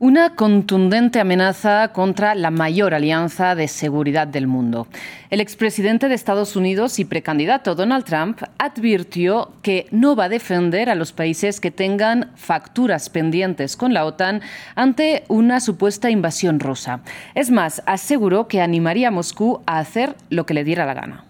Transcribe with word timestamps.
Una 0.00 0.36
contundente 0.36 1.18
amenaza 1.18 1.88
contra 1.88 2.36
la 2.36 2.52
mayor 2.52 2.94
alianza 2.94 3.56
de 3.56 3.66
seguridad 3.66 4.28
del 4.28 4.46
mundo. 4.46 4.86
El 5.28 5.40
expresidente 5.40 6.08
de 6.08 6.14
Estados 6.14 6.54
Unidos 6.54 7.00
y 7.00 7.04
precandidato 7.04 7.74
Donald 7.74 8.04
Trump 8.04 8.40
advirtió 8.58 9.50
que 9.60 9.88
no 9.90 10.14
va 10.14 10.26
a 10.26 10.28
defender 10.28 10.88
a 10.88 10.94
los 10.94 11.10
países 11.10 11.58
que 11.58 11.72
tengan 11.72 12.30
facturas 12.36 13.10
pendientes 13.10 13.76
con 13.76 13.92
la 13.92 14.04
OTAN 14.04 14.40
ante 14.76 15.24
una 15.26 15.58
supuesta 15.58 16.10
invasión 16.10 16.60
rusa. 16.60 17.00
Es 17.34 17.50
más, 17.50 17.82
aseguró 17.84 18.46
que 18.46 18.60
animaría 18.60 19.08
a 19.08 19.10
Moscú 19.10 19.62
a 19.66 19.80
hacer 19.80 20.14
lo 20.30 20.46
que 20.46 20.54
le 20.54 20.62
diera 20.62 20.86
la 20.86 20.94
gana. 20.94 21.24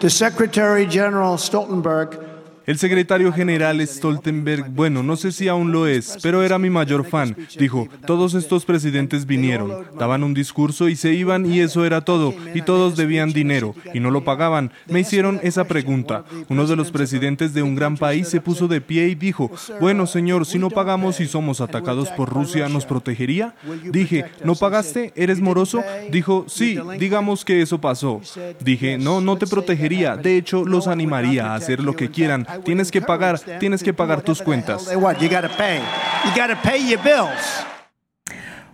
Secretary 0.00 0.86
General 0.90 1.38
Stoltenberg 1.38 2.35
el 2.66 2.78
secretario 2.78 3.32
general 3.32 3.86
Stoltenberg, 3.86 4.70
bueno, 4.70 5.02
no 5.02 5.16
sé 5.16 5.30
si 5.30 5.46
aún 5.46 5.70
lo 5.70 5.86
es, 5.86 6.18
pero 6.22 6.42
era 6.42 6.58
mi 6.58 6.68
mayor 6.68 7.04
fan. 7.04 7.36
Dijo, 7.58 7.88
todos 8.06 8.34
estos 8.34 8.64
presidentes 8.64 9.24
vinieron, 9.24 9.86
daban 9.98 10.24
un 10.24 10.34
discurso 10.34 10.88
y 10.88 10.96
se 10.96 11.14
iban 11.14 11.46
y 11.46 11.60
eso 11.60 11.84
era 11.84 12.00
todo, 12.00 12.34
y 12.54 12.62
todos 12.62 12.96
debían 12.96 13.32
dinero 13.32 13.74
y 13.94 14.00
no 14.00 14.10
lo 14.10 14.24
pagaban. 14.24 14.72
Me 14.88 15.00
hicieron 15.00 15.38
esa 15.42 15.64
pregunta. 15.64 16.24
Uno 16.48 16.66
de 16.66 16.76
los 16.76 16.90
presidentes 16.90 17.54
de 17.54 17.62
un 17.62 17.76
gran 17.76 17.96
país 17.96 18.28
se 18.28 18.40
puso 18.40 18.66
de 18.66 18.80
pie 18.80 19.08
y 19.08 19.14
dijo, 19.14 19.50
bueno, 19.80 20.06
señor, 20.06 20.44
si 20.44 20.58
no 20.58 20.70
pagamos 20.70 21.20
y 21.20 21.26
somos 21.26 21.60
atacados 21.60 22.08
por 22.10 22.28
Rusia, 22.28 22.68
¿nos 22.68 22.84
protegería? 22.84 23.54
Dije, 23.90 24.24
¿no 24.44 24.56
pagaste? 24.56 25.12
¿Eres 25.14 25.40
moroso? 25.40 25.82
Dijo, 26.10 26.44
sí, 26.48 26.78
digamos 26.98 27.44
que 27.44 27.62
eso 27.62 27.80
pasó. 27.80 28.20
Dije, 28.60 28.98
no, 28.98 29.20
no 29.20 29.36
te 29.36 29.46
protegería. 29.46 30.16
De 30.16 30.36
hecho, 30.36 30.64
los 30.64 30.88
animaría 30.88 31.52
a 31.52 31.54
hacer 31.54 31.80
lo 31.80 31.94
que 31.94 32.10
quieran 32.10 32.46
Tienes 32.64 32.90
que 32.90 33.00
pagar, 33.00 33.38
tienes 33.58 33.82
que 33.82 33.92
pagar 33.92 34.22
tus 34.22 34.42
cuentas. 34.42 34.88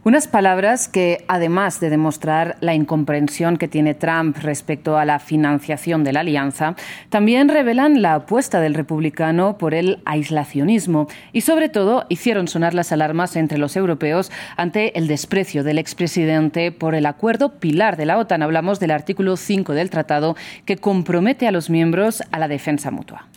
Unas 0.05 0.27
palabras 0.27 0.89
que, 0.89 1.25
además 1.29 1.79
de 1.79 1.89
demostrar 1.89 2.57
la 2.61 2.75
incomprensión 2.75 3.57
que 3.57 3.69
tiene 3.69 3.95
Trump 3.95 4.37
respecto 4.39 4.99
a 4.99 5.05
la 5.05 5.21
financiación 5.21 6.03
de 6.03 6.13
la 6.13 6.21
alianza, 6.21 6.75
también 7.09 7.49
revelan 7.49 8.03
la 8.03 8.15
apuesta 8.15 8.59
del 8.59 8.75
republicano 8.75 9.59
por 9.59 9.75
el 9.75 10.03
aislacionismo 10.05 11.07
y, 11.33 11.43
sobre 11.43 11.69
todo, 11.69 12.05
hicieron 12.09 12.49
sonar 12.49 12.75
las 12.75 12.91
alarmas 12.91 13.37
entre 13.37 13.59
los 13.59 13.77
europeos 13.77 14.33
ante 14.57 14.99
el 14.99 15.07
desprecio 15.07 15.63
del 15.63 15.79
expresidente 15.79 16.73
por 16.73 16.97
el 16.97 17.07
acuerdo 17.07 17.61
pilar 17.61 17.97
de 17.97 18.07
la 18.07 18.19
OTAN. 18.19 18.43
Hablamos 18.43 18.81
del 18.81 18.91
artículo 18.91 19.37
5 19.37 19.73
del 19.73 19.91
tratado 19.91 20.35
que 20.65 20.79
compromete 20.79 21.47
a 21.47 21.53
los 21.53 21.71
miembros 21.71 22.25
a 22.33 22.41
la 22.41 22.49
defensa 22.49 22.91
mutua. 22.91 23.29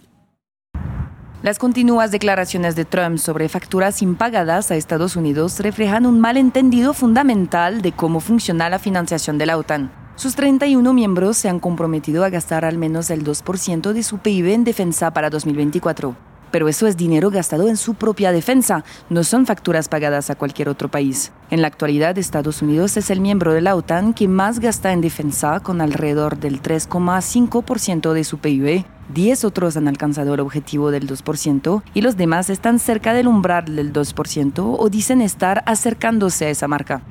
Las 1.46 1.60
continuas 1.60 2.10
declaraciones 2.10 2.76
de 2.76 2.86
Trump 2.86 3.20
sobre 3.20 3.50
facturas 3.50 4.02
impagadas 4.02 4.72
a 4.72 4.78
Estados 4.78 5.16
Unidos 5.16 5.60
reflejan 5.60 6.08
un 6.08 6.20
malentendido 6.20 6.92
fundamental 6.96 7.84
de 7.84 7.92
cómo 7.92 8.20
funciona 8.20 8.68
la 8.68 8.80
financiación 8.80 9.38
de 9.38 9.46
la 9.46 9.56
OTAN. 9.60 9.92
Sus 10.16 10.34
31 10.34 10.92
miembros 10.92 11.38
se 11.38 11.48
han 11.48 11.60
comprometido 11.60 12.26
a 12.26 12.32
gastar 12.32 12.66
al 12.66 12.80
menos 12.80 13.12
el 13.12 13.24
2% 13.24 13.94
de 13.94 14.02
su 14.02 14.18
PIB 14.18 14.54
en 14.54 14.64
defensa 14.64 15.14
para 15.14 15.30
2024. 15.30 16.16
Pero 16.56 16.70
eso 16.70 16.88
es 16.88 16.96
dinero 16.96 17.32
gastado 17.32 17.68
en 17.68 17.76
su 17.76 17.96
propia 17.96 18.32
defensa, 18.32 18.86
no 19.10 19.26
son 19.26 19.46
facturas 19.46 19.90
pagadas 19.90 20.30
a 20.30 20.36
cualquier 20.36 20.70
otro 20.70 20.90
país. 20.90 21.34
En 21.50 21.62
la 21.62 21.68
actualidad, 21.68 22.18
Estados 22.18 22.62
Unidos 22.62 22.96
es 22.96 23.10
el 23.10 23.20
miembro 23.20 23.52
de 23.52 23.60
la 23.60 23.76
OTAN 23.76 24.14
que 24.14 24.30
más 24.30 24.62
gasta 24.62 24.94
en 24.94 25.02
defensa, 25.02 25.60
con 25.60 25.82
alrededor 25.82 26.38
del 26.38 26.62
3,5% 26.62 28.14
de 28.14 28.24
su 28.24 28.38
PIB, 28.38 28.86
10 29.14 29.44
otros 29.44 29.76
han 29.76 29.90
alcanzado 29.90 30.34
el 30.34 30.40
objetivo 30.40 30.92
del 30.92 31.10
2% 31.10 31.84
y 31.94 32.00
los 32.00 32.16
demás 32.16 32.50
están 32.50 32.80
cerca 32.80 33.14
del 33.14 33.28
umbral 33.28 33.76
del 33.76 33.92
2% 33.92 34.78
o 34.80 34.90
dicen 34.90 35.20
estar 35.20 35.62
acercándose 35.66 36.46
a 36.46 36.52
esa 36.52 36.70
marca. 36.70 37.02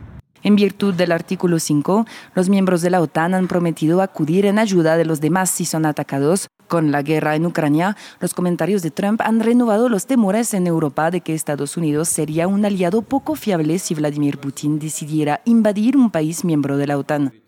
En 0.43 0.57
virtud 0.57 0.95
del 0.95 1.13
artículo 1.13 1.59
5, 1.59 2.07
los 2.35 2.49
miembros 2.49 2.81
de 2.81 2.89
la 2.89 3.03
OTAN 3.03 3.35
han 3.35 3.49
prometido 3.49 4.01
acudir 4.01 4.47
en 4.47 4.59
ayuda 4.59 4.97
de 4.97 5.05
los 5.05 5.21
demás 5.21 5.51
si 5.51 5.67
son 5.67 5.85
atacados. 5.85 6.49
Con 6.69 6.91
la 6.91 7.03
guerra 7.03 7.37
en 7.37 7.47
Ucrania, 7.47 7.97
los 8.21 8.33
comentarios 8.35 8.83
de 8.83 8.91
Trump 8.91 9.21
han 9.23 9.41
renovado 9.41 9.89
los 9.89 10.07
temores 10.07 10.55
en 10.55 10.67
Europa 10.67 11.11
de 11.11 11.21
que 11.21 11.35
Estados 11.35 11.77
Unidos 11.77 12.09
sería 12.09 12.49
un 12.49 12.65
aliado 12.65 13.03
poco 13.03 13.35
fiable 13.35 13.79
si 13.79 13.95
Vladimir 13.95 14.39
Putin 14.39 14.79
decidiera 14.79 15.43
invadir 15.45 15.97
un 15.97 16.11
país 16.11 16.45
miembro 16.45 16.77
de 16.77 16.87
la 16.87 16.99
OTAN. 16.99 17.44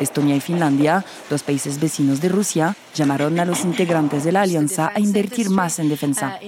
Estonia 0.00 0.36
y 0.36 0.40
Finlandia, 0.40 1.04
dos 1.30 1.42
países 1.42 1.80
vecinos 1.80 2.20
de 2.20 2.28
Rusia, 2.28 2.76
llamaron 2.94 3.38
a 3.38 3.44
los 3.44 3.64
integrantes 3.64 4.24
de 4.24 4.32
la 4.32 4.42
alianza 4.42 4.90
a 4.94 5.00
invertir 5.00 5.50
más 5.50 5.78
en 5.78 5.88
defensa. 5.88 6.38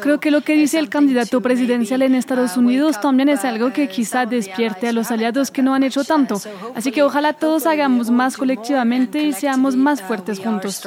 Creo 0.00 0.20
que 0.20 0.30
lo 0.30 0.42
que 0.42 0.54
dice 0.54 0.78
el 0.78 0.88
candidato 0.88 1.40
presidencial 1.40 2.02
en 2.02 2.14
Estados 2.14 2.56
Unidos 2.56 3.00
también 3.00 3.28
es 3.28 3.44
algo 3.44 3.72
que 3.72 3.88
quizá 3.88 4.26
despierte 4.26 4.88
a 4.88 4.92
los 4.92 5.10
aliados 5.10 5.50
que 5.50 5.62
no 5.62 5.74
han 5.74 5.82
hecho 5.82 6.04
tanto. 6.04 6.40
Así 6.74 6.92
que 6.92 7.02
ojalá 7.02 7.32
todos 7.32 7.66
hagamos 7.66 8.10
más 8.10 8.36
colectivamente 8.36 9.22
y 9.22 9.32
seamos 9.32 9.76
más 9.76 10.02
fuertes 10.02 10.38
juntos. 10.40 10.82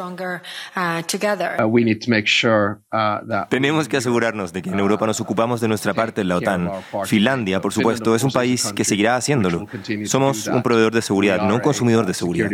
Tenemos 3.50 3.88
que 3.88 3.98
asegurarnos 3.98 4.54
de 4.54 4.62
que 4.62 4.70
en 4.70 4.80
Europa 4.80 5.08
nos 5.08 5.22
ocupamos 5.22 5.62
de 5.62 5.68
nuestra 5.68 5.94
parte 5.94 6.22
en 6.22 6.28
la 6.28 6.38
OTAN. 6.38 6.70
Finlandia, 7.06 7.62
por 7.62 7.74
supuesto, 7.74 8.16
es 8.16 8.24
un 8.24 8.32
país 8.32 8.74
que 8.74 8.84
seguirá 8.84 9.16
haciéndolo. 9.16 9.68
Somos 10.06 10.48
un 10.48 10.62
proveedor 10.62 10.94
de 10.94 11.02
seguridad, 11.02 11.47
no 11.48 11.56
un 11.56 11.62
consumidor 11.62 12.06
de 12.06 12.14
seguridad. 12.14 12.50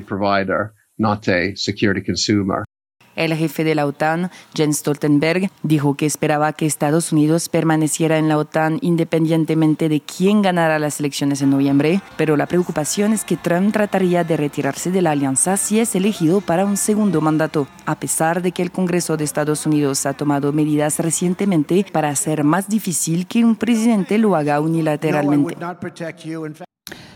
El 3.16 3.34
jefe 3.36 3.64
de 3.64 3.76
la 3.76 3.86
OTAN, 3.86 4.31
Jens 4.56 4.78
Stoltenberg, 4.78 5.50
dijo 5.62 5.96
que 5.96 6.06
esperaba 6.06 6.54
que 6.54 6.66
Estados 6.66 7.12
Unidos 7.12 7.48
permaneciera 7.48 8.18
en 8.18 8.28
la 8.28 8.38
OTAN 8.38 8.80
independientemente 8.81 9.88
de 9.88 10.02
quién 10.02 10.42
ganara 10.42 10.80
las 10.80 11.00
elecciones 11.00 11.42
en 11.42 11.52
noviembre, 11.52 12.02
pero 12.18 12.38
la 12.38 12.48
preocupación 12.48 13.14
es 13.14 13.24
que 13.24 13.38
Trump 13.38 13.72
trataría 13.72 14.24
de 14.24 14.38
retirarse 14.38 14.90
de 14.90 15.02
la 15.04 15.12
alianza 15.12 15.58
si 15.58 15.80
es 15.80 15.94
elegido 15.96 16.42
para 16.42 16.66
un 16.66 16.75
segundo 16.75 17.22
mandato, 17.22 17.68
a 17.86 18.00
pesar 18.00 18.42
de 18.42 18.52
que 18.52 18.64
el 18.64 18.72
Congreso 18.72 19.16
de 19.16 19.25
Estados 19.25 19.66
Unidos 19.68 20.06
ha 20.06 20.14
tomado 20.14 20.52
medidas 20.52 20.98
recientemente 21.00 21.86
para 21.92 22.10
hacer 22.10 22.44
más 22.44 22.68
difícil 22.68 23.28
que 23.28 23.46
un 23.46 23.56
presidente 23.56 24.18
lo 24.18 24.36
haga 24.36 24.60
unilateralmente. 24.60 25.56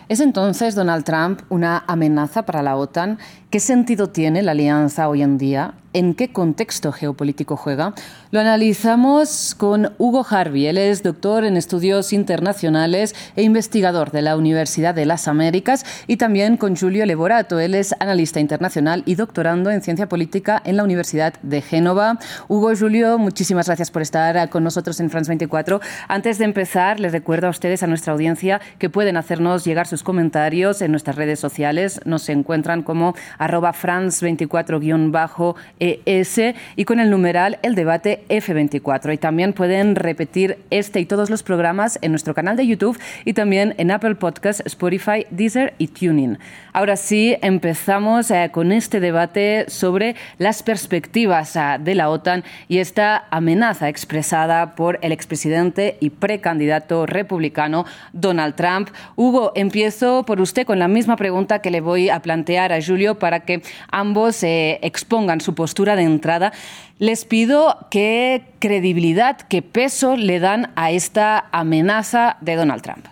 ¿Es 0.09 0.22
entonces 0.22 0.73
Donald 0.73 1.03
Trump 1.03 1.41
una 1.50 1.84
amenaza 1.85 2.45
para 2.45 2.63
la 2.63 2.78
OTAN? 2.78 3.19
¿Qué 3.50 3.59
sentido 3.59 4.07
tiene 4.07 4.41
la 4.41 4.51
alianza 4.51 5.09
hoy 5.09 5.22
en 5.22 5.38
día? 5.38 5.73
¿En 5.94 6.13
qué 6.13 6.31
contexto 6.31 6.91
geopolítico 6.91 7.56
juega? 7.56 7.94
Lo 8.29 8.41
analizamos 8.41 9.56
con 9.56 9.94
Hugo 9.97 10.25
Harvey. 10.29 10.68
Él 10.68 10.78
es 10.78 11.01
doctor 11.01 11.45
en 11.45 11.56
estudios 11.56 12.12
internacionales 12.12 13.16
e 13.35 13.44
investigador 13.44 14.12
de 14.12 14.22
la 14.22 14.35
Universidad 14.35 14.94
de 14.94 15.06
las 15.06 15.28
Américas 15.28 15.85
y 16.06 16.18
también 16.18 16.57
con 16.57 16.75
Julio 16.75 17.06
Leborato. 17.06 17.59
Él 17.59 17.74
es 17.74 17.95
analista 18.00 18.41
internacional 18.41 19.01
y 19.06 19.16
doctorando 19.16 19.72
en 19.72 19.81
ciencia 19.81 20.09
política 20.09 20.62
en 20.66 20.75
la 20.75 20.84
Universidad 20.84 21.34
de 21.41 21.62
Génova. 21.62 22.19
Hugo, 22.50 22.74
Julio, 22.78 23.18
muchísimas 23.18 23.68
gracias 23.68 23.89
por 23.89 24.01
estar 24.01 24.50
con 24.50 24.66
nosotros 24.66 25.00
en 25.00 25.09
France 25.09 25.29
24. 25.29 25.79
Antes 26.09 26.38
de 26.38 26.45
empezar, 26.45 27.00
les 27.00 27.13
recuerdo 27.13 27.47
a 27.47 27.50
ustedes, 27.50 27.81
a 27.81 27.88
nuestra 27.88 28.13
audiencia, 28.13 28.59
que 28.78 28.89
pueden 28.89 29.16
hacernos 29.16 29.63
llegar 29.63 29.88
sus 29.88 29.96
comentarios 30.03 30.81
en 30.81 30.91
nuestras 30.91 31.15
redes 31.15 31.39
sociales. 31.39 32.01
Nos 32.05 32.29
encuentran 32.29 32.83
como 32.83 33.15
arroba 33.37 33.73
France24-ES 33.73 36.55
y 36.75 36.85
con 36.85 36.99
el 36.99 37.09
numeral 37.09 37.59
El 37.61 37.75
Debate 37.75 38.23
F24. 38.29 39.13
Y 39.13 39.17
también 39.17 39.53
pueden 39.53 39.95
repetir 39.95 40.57
este 40.69 40.99
y 40.99 41.05
todos 41.05 41.29
los 41.29 41.43
programas 41.43 41.99
en 42.01 42.11
nuestro 42.11 42.33
canal 42.33 42.57
de 42.57 42.67
YouTube 42.67 42.99
y 43.25 43.33
también 43.33 43.75
en 43.77 43.91
Apple 43.91 44.15
Podcasts, 44.15 44.63
Spotify, 44.65 45.25
Deezer 45.29 45.73
y 45.77 45.87
Tuning. 45.87 46.37
Ahora 46.73 46.95
sí, 46.95 47.35
empezamos 47.41 48.29
eh, 48.29 48.49
con 48.51 48.71
este 48.71 48.99
debate 48.99 49.65
sobre 49.67 50.15
las 50.37 50.63
perspectivas 50.63 51.55
eh, 51.55 51.77
de 51.79 51.95
la 51.95 52.09
OTAN 52.09 52.43
y 52.67 52.77
esta 52.77 53.25
amenaza 53.31 53.89
expresada 53.89 54.75
por 54.75 55.00
el 55.01 55.11
expresidente 55.11 55.97
y 56.00 56.11
precandidato 56.11 57.05
republicano 57.05 57.85
Donald 58.13 58.55
Trump. 58.55 58.89
Hugo, 59.15 59.51
empiezo 59.88 60.24
por 60.24 60.42
usted 60.42 60.66
con 60.66 60.80
la 60.80 60.89
misma 60.89 61.16
pregunta 61.16 61.62
que 61.62 61.72
le 61.72 61.80
voy 61.80 62.10
a 62.10 62.22
plantear 62.22 62.74
a 62.74 62.81
Julio 62.81 63.19
para 63.19 63.45
que 63.45 63.62
ambos 63.89 64.44
eh, 64.44 64.80
expongan 64.81 65.39
su 65.39 65.56
postura 65.56 65.95
de 65.95 66.04
entrada. 66.04 66.51
Les 67.00 67.24
pido 67.24 67.88
qué 67.89 68.44
credibilidad, 68.60 69.38
qué 69.48 69.62
peso 69.62 70.18
le 70.18 70.42
dan 70.42 70.74
a 70.75 70.92
esta 70.92 71.48
amenaza 71.54 72.36
de 72.42 72.56
Donald 72.57 72.81
Trump. 72.81 73.06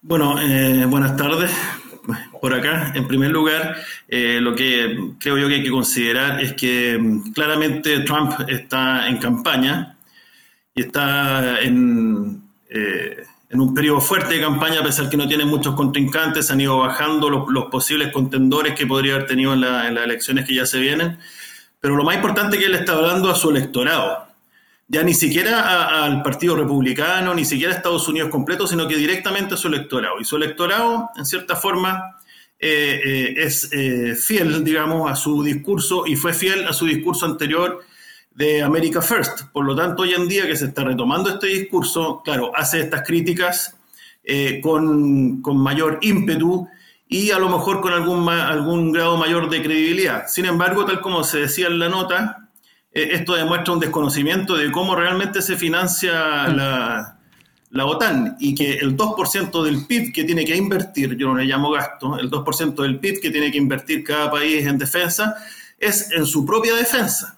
Bueno, 0.00 0.40
eh, 0.40 0.86
buenas 0.86 1.14
tardes. 1.18 1.50
Por 2.40 2.54
acá, 2.54 2.92
en 2.94 3.06
primer 3.06 3.32
lugar, 3.32 3.76
eh, 4.08 4.38
lo 4.40 4.54
que 4.54 4.96
creo 5.20 5.36
yo 5.36 5.46
que 5.46 5.56
hay 5.56 5.62
que 5.62 5.70
considerar 5.70 6.40
es 6.42 6.54
que 6.54 6.96
mm, 6.98 7.32
claramente 7.32 8.00
Trump 8.00 8.32
está 8.48 9.08
en 9.08 9.18
campaña 9.18 9.98
y 10.74 10.80
está 10.80 11.60
en, 11.60 12.42
en 13.54 13.60
un 13.60 13.72
periodo 13.72 14.00
fuerte 14.00 14.34
de 14.34 14.40
campaña, 14.40 14.80
a 14.80 14.82
pesar 14.82 15.08
que 15.08 15.16
no 15.16 15.28
tiene 15.28 15.44
muchos 15.44 15.76
contrincantes, 15.76 16.50
han 16.50 16.60
ido 16.60 16.78
bajando 16.78 17.30
los, 17.30 17.66
posibles 17.66 18.12
contendores 18.12 18.74
que 18.74 18.84
podría 18.84 19.14
haber 19.14 19.28
tenido 19.28 19.52
en, 19.52 19.60
las 19.60 20.04
elecciones 20.04 20.44
que 20.44 20.56
ya 20.56 20.66
se 20.66 20.80
vienen. 20.80 21.18
Pero 21.78 21.94
lo 21.94 22.02
más 22.02 22.16
importante 22.16 22.56
es 22.56 22.62
que 22.62 22.68
él 22.68 22.74
está 22.74 22.94
hablando 22.94 23.30
a 23.30 23.36
su 23.36 23.50
electorado. 23.50 24.26
ya 24.88 25.04
ni 25.04 25.14
siquiera 25.14 26.04
al 26.04 26.22
Partido 26.22 26.56
Republicano, 26.56 27.32
ni 27.32 27.44
siquiera 27.44 27.72
a 27.72 27.76
Estados 27.76 28.08
Unidos 28.08 28.28
completo, 28.28 28.66
sino 28.66 28.88
que 28.88 28.96
directamente 28.96 29.54
a 29.54 29.56
su 29.56 29.68
electorado. 29.68 30.18
Y 30.20 30.24
su 30.24 30.34
electorado, 30.34 31.10
en 31.16 31.24
cierta 31.24 31.54
forma, 31.54 32.18
eh, 32.58 33.00
eh, 33.04 33.34
es 33.36 33.70
eh, 33.72 34.16
fiel, 34.16 34.64
digamos, 34.64 35.08
a 35.08 35.14
su 35.14 35.44
discurso 35.44 36.08
y 36.08 36.16
fue 36.16 36.32
fiel 36.32 36.66
a 36.66 36.72
su 36.72 36.86
discurso 36.86 37.24
anterior 37.24 37.84
de 38.34 38.62
America 38.62 39.00
First. 39.00 39.42
Por 39.52 39.64
lo 39.64 39.76
tanto, 39.76 40.02
hoy 40.02 40.12
en 40.12 40.28
día 40.28 40.46
que 40.46 40.56
se 40.56 40.66
está 40.66 40.84
retomando 40.84 41.30
este 41.30 41.46
discurso, 41.46 42.22
claro, 42.24 42.52
hace 42.54 42.80
estas 42.80 43.02
críticas 43.02 43.76
con, 44.62 45.42
con, 45.42 45.58
mayor 45.58 45.98
ímpetu 46.00 46.66
y 47.08 47.30
a 47.30 47.38
lo 47.38 47.48
mejor 47.48 47.80
con 47.80 47.92
algún, 47.92 48.28
algún 48.28 48.90
grado 48.90 49.16
mayor 49.16 49.50
de 49.50 49.62
credibilidad. 49.62 50.24
Sin 50.26 50.46
embargo, 50.46 50.84
tal 50.84 51.00
como 51.00 51.22
se 51.22 51.40
decía 51.40 51.66
en 51.66 51.78
la 51.78 51.88
nota, 51.88 52.44
eh, 52.94 53.10
esto 53.12 53.34
demuestra 53.34 53.74
un 53.74 53.80
desconocimiento 53.80 54.56
de 54.56 54.70
cómo 54.70 54.94
realmente 54.94 55.42
se 55.42 55.56
financia 55.56 56.46
mm. 56.48 56.56
la, 56.56 57.18
la 57.70 57.86
OTAN 57.86 58.36
y 58.38 58.54
que 58.54 58.74
el 58.74 58.96
2% 58.96 59.62
del 59.64 59.86
PIB 59.86 60.12
que 60.12 60.24
tiene 60.24 60.44
que 60.44 60.56
invertir, 60.56 61.16
yo 61.16 61.28
no 61.28 61.34
le 61.34 61.44
llamo 61.44 61.72
gasto, 61.72 62.16
el 62.18 62.30
2% 62.30 62.74
del 62.82 63.00
PIB 63.00 63.20
que 63.20 63.30
tiene 63.30 63.50
que 63.50 63.58
invertir 63.58 64.04
cada 64.04 64.30
país 64.30 64.64
en 64.64 64.78
defensa 64.78 65.34
es 65.78 66.10
en 66.12 66.24
su 66.24 66.46
propia 66.46 66.74
defensa. 66.76 67.33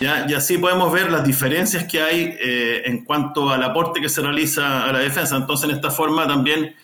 ¿Ya? 0.00 0.26
Y 0.28 0.34
así 0.34 0.58
podemos 0.58 0.92
ver 0.92 1.10
las 1.10 1.24
diferencias 1.24 1.84
que 1.84 2.00
hay 2.00 2.36
eh, 2.40 2.82
en 2.86 3.04
cuanto 3.04 3.50
al 3.50 3.62
aporte 3.62 4.00
que 4.00 4.08
se 4.08 4.20
realiza 4.20 4.84
a 4.84 4.92
la 4.92 4.98
defensa. 4.98 5.36
Entonces, 5.36 5.68
en 5.68 5.76
esta 5.76 5.90
forma 5.90 6.26
también 6.26 6.74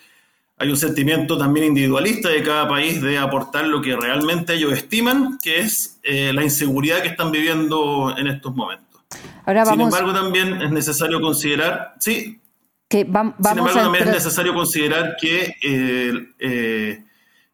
hay 0.58 0.70
un 0.70 0.76
sentimiento 0.76 1.38
también 1.38 1.66
individualista 1.66 2.28
de 2.28 2.42
cada 2.42 2.68
país 2.68 3.00
de 3.00 3.16
aportar 3.18 3.66
lo 3.66 3.80
que 3.80 3.96
realmente 3.96 4.54
ellos 4.54 4.72
estiman 4.72 5.38
que 5.42 5.60
es 5.60 5.98
eh, 6.02 6.32
la 6.32 6.42
inseguridad 6.42 7.00
que 7.02 7.08
están 7.08 7.30
viviendo 7.30 8.14
en 8.16 8.26
estos 8.26 8.54
momentos. 8.54 9.00
Sin 9.46 9.80
embargo, 9.80 10.12
también 10.12 10.60
es 10.60 10.70
necesario 10.70 11.20
considerar, 11.20 11.94
sí, 11.98 12.40
que 12.88 13.04
vamos 13.04 13.34
sin 13.42 13.58
embargo, 13.58 13.80
también 13.80 14.08
es 14.08 14.14
necesario 14.14 14.54
considerar 14.54 15.16
que 15.20 15.54
eh, 15.62 16.28
eh, 16.38 17.04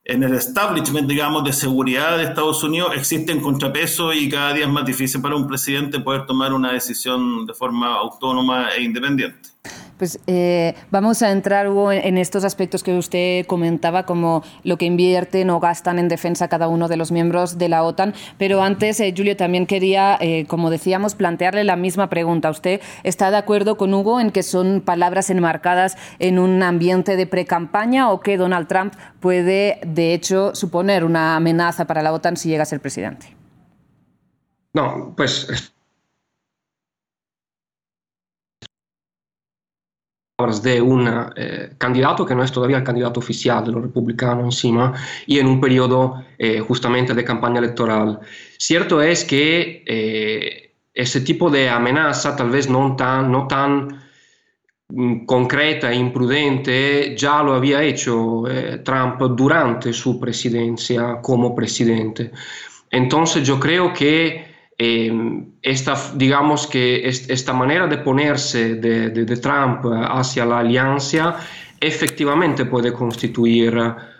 en 0.05 0.23
el 0.23 0.35
establishment, 0.35 1.09
digamos, 1.09 1.45
de 1.45 1.53
seguridad 1.53 2.19
de 2.19 2.25
Estados 2.25 2.62
Unidos 2.62 2.93
existen 2.95 3.41
contrapesos 3.41 4.15
y 4.15 4.29
cada 4.29 4.53
día 4.53 4.67
es 4.67 4.71
más 4.71 4.85
difícil 4.85 5.23
para 5.23 5.35
un 5.35 5.47
presidente 5.47 5.99
poder 5.99 6.27
tomar 6.27 6.53
una 6.53 6.73
decisión 6.73 7.47
de 7.47 7.55
forma 7.55 7.95
autónoma 7.95 8.69
e 8.77 8.83
independiente. 8.83 9.49
Pues 9.99 10.19
eh, 10.26 10.75
vamos 10.91 11.23
a 11.23 11.31
entrar 11.31 11.67
en 11.93 12.19
estos 12.19 12.44
aspectos 12.44 12.82
que 12.82 12.96
usted 12.96 13.46
comentaba, 13.46 14.05
como 14.05 14.43
lo 14.64 14.76
que 14.76 14.87
invierten 14.87 15.50
o 15.50 15.61
gastan 15.61 15.99
en 15.99 16.08
defensa 16.08 16.49
cada 16.49 16.69
uno 16.69 16.88
de 16.88 16.96
los 16.96 17.12
miembros 17.12 17.58
de 17.58 17.69
la 17.69 17.85
OTAN. 17.85 18.14
Pero 18.37 18.62
antes, 18.62 18.99
eh, 19.00 19.14
Julio, 19.17 19.37
también 19.37 19.67
quería, 19.67 20.19
eh, 20.20 20.46
como 20.49 20.70
decíamos, 20.70 21.14
plantearle 21.14 21.62
la 21.64 21.76
misma 21.76 22.08
pregunta. 22.08 22.50
¿Usted 22.50 22.81
está 23.05 23.31
de 23.31 23.37
acuerdo 23.37 23.76
con 23.76 23.94
Hugo 23.94 24.20
en 24.20 24.31
que 24.31 24.43
son 24.43 24.81
palabras 24.81 25.31
enmarcadas 25.31 25.97
en 26.19 26.38
un 26.38 26.62
ambiente 26.62 27.17
de 27.17 27.26
pre-campaña 27.26 28.11
o 28.11 28.20
que 28.20 28.37
Donald 28.37 28.67
Trump 28.67 28.94
puede, 29.20 29.79
de 29.87 30.12
hecho, 30.12 30.55
suponer 30.55 31.05
una 31.05 31.37
amenaza 31.37 31.87
para 31.87 32.02
la 32.02 32.12
OTAN 32.12 32.37
si 32.37 32.49
llega 32.49 32.64
a 32.64 32.67
ser 32.67 32.81
presidente? 32.81 33.37
No, 34.75 35.14
pues 35.17 35.73
de 40.62 40.81
un 40.81 41.08
eh, 41.37 41.70
candidato 41.79 42.25
que 42.25 42.35
no 42.35 42.43
es 42.43 42.52
todavía 42.52 42.79
el 42.79 42.85
candidato 42.85 43.20
oficial 43.20 43.64
de 43.64 43.73
los 43.73 43.82
republicanos 43.82 44.44
encima 44.44 44.93
y 45.26 45.38
en 45.38 45.46
un 45.46 45.61
periodo 45.61 46.23
eh, 46.38 46.61
justamente 46.61 47.14
de 47.14 47.25
campaña 47.25 47.58
electoral. 47.58 48.20
Cierto 48.58 49.00
es 49.00 49.25
que 49.25 49.82
eh, 49.87 50.75
ese 50.93 51.20
tipo 51.23 51.50
de 51.50 51.69
amenaza, 51.69 52.37
tal 52.37 52.50
vez 52.50 52.69
no 52.69 52.94
tan, 52.96 53.31
no 53.32 53.46
tan 53.46 54.02
mm, 54.88 55.25
concreta 55.25 55.91
e 55.91 55.96
imprudente, 55.96 57.17
ya 57.17 57.43
lo 57.43 57.55
había 57.55 57.82
hecho 57.82 58.44
Trump 58.85 59.20
durante 59.37 59.93
su 59.93 60.20
presidencia 60.20 61.20
como 61.23 61.55
presidente. 61.55 62.31
Entonces 62.90 63.47
yo 63.47 63.58
creo 63.58 63.93
que 63.93 64.55
Em, 64.79 65.54
esta, 65.64 65.96
digamos 66.14 66.66
que 66.66 67.08
esta 67.08 67.55
manera 67.55 67.87
de 67.87 67.96
ponerse 67.96 68.75
de, 68.75 69.37
Trump 69.38 69.87
hacia 69.87 70.44
la 70.44 70.58
alianza 70.58 71.37
efectivamente 71.81 72.66
puede 72.66 72.93
constituir 72.93 73.75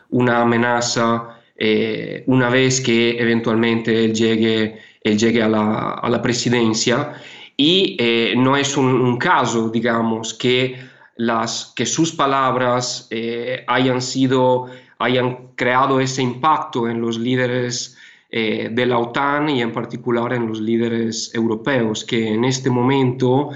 una 0.08 0.41
amenaza 0.41 1.38
eh, 1.56 2.25
una 2.29 2.49
vez 2.49 2.81
que 2.81 3.19
eventualmente 3.19 4.06
él 4.06 4.14
llegue, 4.14 4.79
llegue 5.02 5.43
a, 5.43 5.49
la, 5.49 6.20
presidencia. 6.23 7.12
Y 7.58 7.96
eh, 8.00 8.35
no 8.37 8.56
es 8.56 8.76
un, 8.79 9.19
caso, 9.19 9.69
digamos, 9.69 10.32
que, 10.32 10.76
las, 11.17 11.75
que 11.76 11.85
sus 11.85 12.11
palabras 12.12 13.06
eh, 13.11 13.64
hayan 13.67 14.00
sido, 14.00 14.67
hayan 14.99 15.50
creado 15.56 16.00
ese 16.00 16.23
impacto 16.23 16.88
en 16.88 17.02
los 17.02 17.19
líderes 17.19 17.99
eh, 18.37 18.69
de 18.69 18.85
la 18.85 18.99
OTAN 18.99 19.49
y 19.49 19.63
en 19.63 19.71
particular 19.73 20.33
en 20.33 20.49
los 20.49 20.61
líderes 20.61 21.33
europeos, 21.33 22.05
que 22.05 22.33
en 22.35 22.45
este 22.45 22.69
momento, 22.69 23.51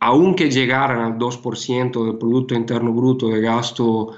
aunque 0.00 0.50
llegaran 0.50 1.00
al 1.00 1.16
2% 1.16 2.06
del 2.06 2.18
Producto 2.18 2.56
Interno 2.56 2.92
Bruto 2.92 3.28
de 3.28 3.40
gasto, 3.40 4.16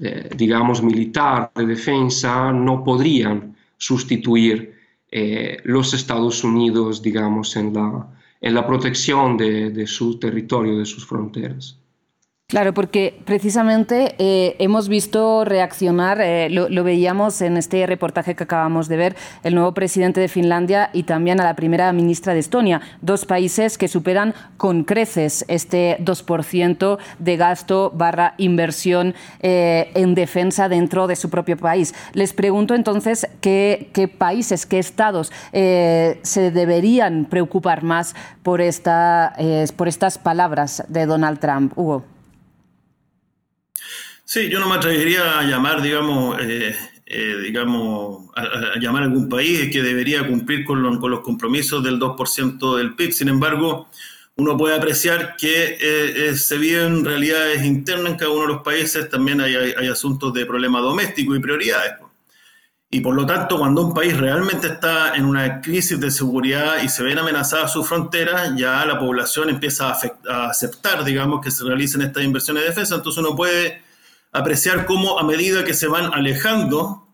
eh, 0.00 0.30
digamos, 0.34 0.82
militar 0.82 1.50
de 1.54 1.66
defensa, 1.66 2.50
no 2.50 2.82
podrían 2.82 3.54
sustituir 3.76 4.72
eh, 5.10 5.58
los 5.64 5.92
Estados 5.92 6.42
Unidos, 6.42 7.02
digamos, 7.02 7.56
en 7.56 7.74
la, 7.74 8.08
en 8.40 8.54
la 8.54 8.66
protección 8.66 9.36
de 9.36 9.86
su 9.86 10.18
territorio, 10.18 10.78
de 10.78 10.86
sus 10.86 11.06
fronteras. 11.06 11.78
Claro, 12.48 12.74
porque 12.74 13.20
precisamente 13.24 14.14
eh, 14.18 14.54
hemos 14.60 14.88
visto 14.88 15.44
reaccionar, 15.44 16.20
eh, 16.20 16.48
lo, 16.48 16.84
veíamos 16.84 17.42
en 17.42 17.56
este 17.56 17.84
reportaje 17.88 18.36
que 18.36 18.44
acabamos 18.44 18.86
de 18.86 18.96
ver, 18.96 19.16
el 19.42 19.56
nuevo 19.56 19.74
presidente 19.74 20.20
de 20.20 20.28
Finlandia 20.28 20.90
y 20.92 21.02
también 21.02 21.40
a 21.40 21.44
la 21.44 21.56
primera 21.56 21.92
ministra 21.92 22.34
de 22.34 22.38
Estonia, 22.38 22.82
dos 23.02 23.26
países 23.26 23.76
que 23.78 23.88
superan 23.88 24.32
con 24.58 24.84
creces 24.84 25.44
este 25.48 25.98
2% 25.98 26.98
de 27.18 27.36
gasto 27.36 27.90
barra 27.92 28.34
inversión 28.38 29.16
eh, 29.40 29.90
en 29.94 30.14
defensa 30.14 30.68
dentro 30.68 31.08
de 31.08 31.16
su 31.16 31.30
propio 31.30 31.56
país. 31.56 31.96
Les 32.12 32.32
pregunto 32.32 32.76
entonces 32.76 33.26
qué, 33.40 33.90
qué 33.92 34.06
países, 34.06 34.66
qué 34.66 34.78
estados 34.78 35.32
se 35.50 36.50
deberían 36.52 37.24
preocupar 37.24 37.82
más 37.82 38.14
por, 38.44 38.60
esta, 38.60 39.34
por 39.74 39.88
estas 39.88 40.18
palabras 40.18 40.84
de 40.86 41.06
Donald 41.06 41.40
Trump. 41.40 41.76
Hugo. 41.76 42.15
Sí, 44.28 44.48
yo 44.50 44.58
no 44.58 44.68
me 44.68 44.74
atrevería 44.74 45.38
a 45.38 45.44
llamar, 45.44 45.80
digamos, 45.80 46.36
eh, 46.40 46.74
eh, 47.06 47.36
digamos, 47.44 48.28
a, 48.34 48.76
llamar 48.80 49.02
a 49.02 49.06
algún 49.06 49.28
país 49.28 49.70
que 49.70 49.80
debería 49.80 50.26
cumplir 50.26 50.64
con, 50.64 50.82
los 50.82 51.20
compromisos 51.20 51.82
del 51.84 52.00
2% 52.00 52.76
del 52.76 52.96
PIB. 52.96 53.12
Sin 53.12 53.28
embargo, 53.28 53.88
uno 54.34 54.56
puede 54.56 54.74
apreciar 54.74 55.36
que 55.36 55.78
eh, 55.80 56.34
se 56.36 56.58
viven 56.58 57.04
realidades 57.04 57.64
internas 57.64 58.14
en 58.14 58.18
cada 58.18 58.32
uno 58.32 58.42
de 58.42 58.48
los 58.54 58.62
países, 58.62 59.08
también 59.08 59.40
hay, 59.40 59.54
hay, 59.54 59.86
asuntos 59.86 60.34
de 60.34 60.44
problema 60.44 60.80
doméstico 60.80 61.36
y 61.36 61.38
prioridades. 61.38 61.92
Y 62.90 63.00
por 63.00 63.14
lo 63.14 63.24
tanto, 63.26 63.58
cuando 63.58 63.82
un 63.82 63.94
país 63.94 64.16
realmente 64.16 64.66
está 64.66 65.14
en 65.14 65.24
una 65.24 65.60
crisis 65.60 66.00
de 66.00 66.10
seguridad 66.10 66.82
y 66.82 66.88
se 66.88 67.04
ven 67.04 67.18
amenazadas 67.18 67.72
sus 67.72 67.86
fronteras, 67.86 68.56
ya 68.56 68.84
la 68.86 68.98
población 68.98 69.50
empieza 69.50 69.90
a, 69.92 69.98
a 70.28 70.46
aceptar, 70.50 71.04
digamos, 71.04 71.40
que 71.44 71.52
se 71.52 71.62
realicen 71.62 72.02
estas 72.02 72.24
inversiones 72.24 72.64
de 72.64 72.70
defensa. 72.70 72.96
Entonces 72.96 73.22
uno 73.22 73.36
puede 73.36 73.85
apreciar 74.32 74.86
cómo 74.86 75.18
a 75.18 75.24
medida 75.24 75.64
que 75.64 75.74
se 75.74 75.86
van 75.86 76.12
alejando 76.12 77.06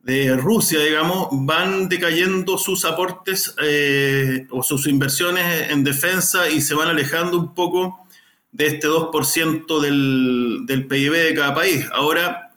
de 0.00 0.36
Rusia, 0.36 0.78
digamos, 0.80 1.28
van 1.32 1.88
decayendo 1.88 2.58
sus 2.58 2.84
aportes 2.84 3.54
eh, 3.60 4.46
o 4.50 4.62
sus 4.62 4.86
inversiones 4.86 5.70
en 5.70 5.82
defensa 5.82 6.48
y 6.48 6.60
se 6.60 6.74
van 6.74 6.88
alejando 6.88 7.38
un 7.38 7.54
poco 7.54 8.06
de 8.52 8.66
este 8.68 8.86
2% 8.86 9.80
del, 9.80 10.60
del 10.64 10.86
PIB 10.86 11.12
de 11.12 11.34
cada 11.34 11.54
país. 11.54 11.86
Ahora, 11.92 12.52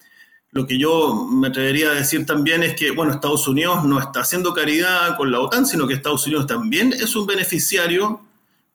lo 0.51 0.65
que 0.65 0.77
yo 0.77 1.27
me 1.31 1.47
atrevería 1.47 1.91
a 1.91 1.95
decir 1.95 2.25
también 2.25 2.63
es 2.63 2.75
que, 2.75 2.91
bueno, 2.91 3.13
Estados 3.13 3.47
Unidos 3.47 3.83
no 3.83 3.99
está 3.99 4.21
haciendo 4.21 4.53
caridad 4.53 5.17
con 5.17 5.31
la 5.31 5.39
OTAN, 5.39 5.65
sino 5.65 5.87
que 5.87 5.93
Estados 5.93 6.25
Unidos 6.25 6.47
también 6.47 6.93
es 6.93 7.15
un 7.15 7.27
beneficiario 7.27 8.21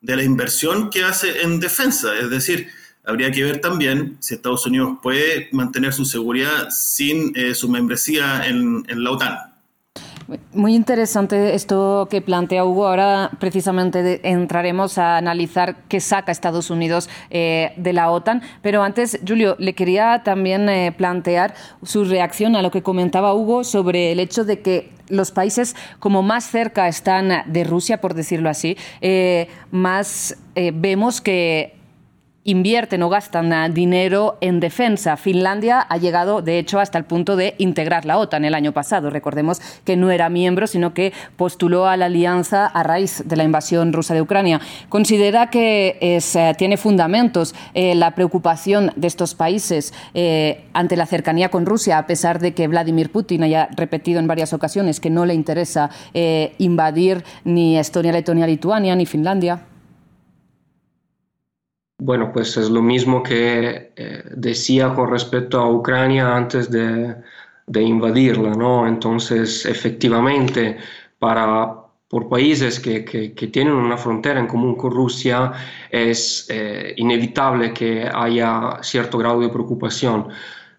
de 0.00 0.16
la 0.16 0.22
inversión 0.22 0.90
que 0.90 1.02
hace 1.02 1.42
en 1.42 1.60
defensa. 1.60 2.16
Es 2.18 2.30
decir, 2.30 2.68
habría 3.06 3.30
que 3.30 3.44
ver 3.44 3.60
también 3.60 4.16
si 4.20 4.34
Estados 4.34 4.66
Unidos 4.66 4.98
puede 5.02 5.48
mantener 5.52 5.92
su 5.92 6.04
seguridad 6.04 6.68
sin 6.70 7.32
eh, 7.36 7.54
su 7.54 7.68
membresía 7.68 8.46
en, 8.46 8.84
la 8.88 9.10
OTAN. 9.10 9.38
Muy 10.54 10.74
interesante 10.74 11.54
esto 11.54 12.08
que 12.10 12.22
plantea 12.22 12.64
Hugo. 12.64 12.86
Ahora 12.86 13.30
precisamente 13.38 14.26
entraremos 14.26 14.96
a 14.96 15.18
analizar 15.18 15.82
qué 15.88 16.00
saca 16.00 16.32
Estados 16.32 16.70
Unidos 16.70 17.10
eh, 17.28 17.74
de 17.76 17.92
la 17.92 18.10
OTAN. 18.10 18.40
Pero 18.62 18.82
antes, 18.82 19.20
Julio, 19.26 19.54
le 19.58 19.74
quería 19.74 20.22
también 20.24 20.66
eh, 20.70 20.94
plantear 20.96 21.54
su 21.82 22.04
reacción 22.04 22.56
a 22.56 22.62
lo 22.62 22.70
que 22.70 22.82
comentaba 22.82 23.34
Hugo 23.34 23.64
sobre 23.64 24.12
el 24.12 24.20
hecho 24.20 24.44
de 24.44 24.62
que 24.62 24.92
los 25.08 25.30
países 25.30 25.76
como 25.98 26.22
más 26.22 26.44
cerca 26.44 26.88
están 26.88 27.42
de 27.44 27.64
Rusia, 27.64 28.00
por 28.00 28.14
decirlo 28.14 28.48
así, 28.48 28.78
más 29.70 30.38
vemos 30.54 31.20
que 31.20 31.74
invierten 32.44 33.02
o 33.02 33.08
gastan 33.08 33.72
dinero 33.74 34.36
en 34.40 34.60
defensa. 34.60 35.16
Finlandia 35.16 35.80
ha 35.80 35.96
llegado, 35.96 36.42
de 36.42 36.58
hecho, 36.58 36.78
hasta 36.78 36.98
el 36.98 37.04
punto 37.04 37.36
de 37.36 37.54
integrar 37.58 38.04
la 38.04 38.18
OTAN 38.18 38.44
el 38.44 38.54
año 38.54 38.72
pasado. 38.72 39.10
Recordemos 39.10 39.60
que 39.84 39.96
no 39.96 40.10
era 40.10 40.28
miembro, 40.28 40.66
sino 40.66 40.94
que 40.94 41.12
postuló 41.36 41.86
a 41.86 41.96
la 41.96 42.06
alianza 42.06 42.66
a 42.66 42.82
raíz 42.82 43.22
de 43.24 43.36
la 43.36 43.44
invasión 43.44 43.92
rusa 43.92 44.14
de 44.14 44.22
Ucrania. 44.22 44.60
¿Considera 44.88 45.48
que 45.50 45.98
eh, 46.00 46.54
tiene 46.58 46.76
fundamentos 46.76 47.54
eh, 47.72 47.94
la 47.94 48.14
preocupación 48.14 48.92
de 48.96 49.06
estos 49.06 49.34
países 49.34 49.94
eh, 50.12 50.64
ante 50.74 50.96
la 50.96 51.06
cercanía 51.06 51.48
con 51.48 51.66
Rusia, 51.66 51.98
a 51.98 52.06
pesar 52.06 52.38
de 52.38 52.52
que 52.52 52.68
Vladimir 52.68 53.10
Putin 53.10 53.42
haya 53.42 53.68
repetido 53.76 54.20
en 54.20 54.26
varias 54.26 54.52
ocasiones 54.52 55.00
que 55.00 55.10
no 55.10 55.24
le 55.26 55.34
interesa 55.34 55.90
invadir 56.58 57.24
ni 57.44 57.78
Estonia, 57.78 58.12
Letonia, 58.12 58.46
Lituania, 58.46 58.94
ni 58.94 59.06
Finlandia? 59.06 59.62
Bueno, 62.06 62.30
pues 62.32 62.58
es 62.58 62.68
lo 62.68 62.82
mismo 62.82 63.22
que 63.22 63.92
eh, 63.96 64.22
decía 64.36 64.92
con 64.94 65.10
respecto 65.10 65.58
a 65.58 65.70
Ucrania 65.70 66.36
antes 66.36 66.70
de, 66.70 67.16
invadirla, 67.80 68.50
¿no? 68.50 68.86
Entonces, 68.86 69.64
efectivamente, 69.64 70.76
para, 71.18 71.74
por 72.06 72.28
países 72.28 72.78
que, 72.78 73.00
tienen 73.50 73.72
una 73.72 73.96
frontera 73.96 74.38
en 74.38 74.46
común 74.46 74.76
con 74.76 74.90
Rusia, 74.90 75.52
es 75.90 76.46
eh, 76.50 76.92
inevitable 76.98 77.72
que 77.72 78.06
haya 78.14 78.82
cierto 78.82 79.16
grado 79.16 79.40
de 79.40 79.48
preocupación 79.48 80.28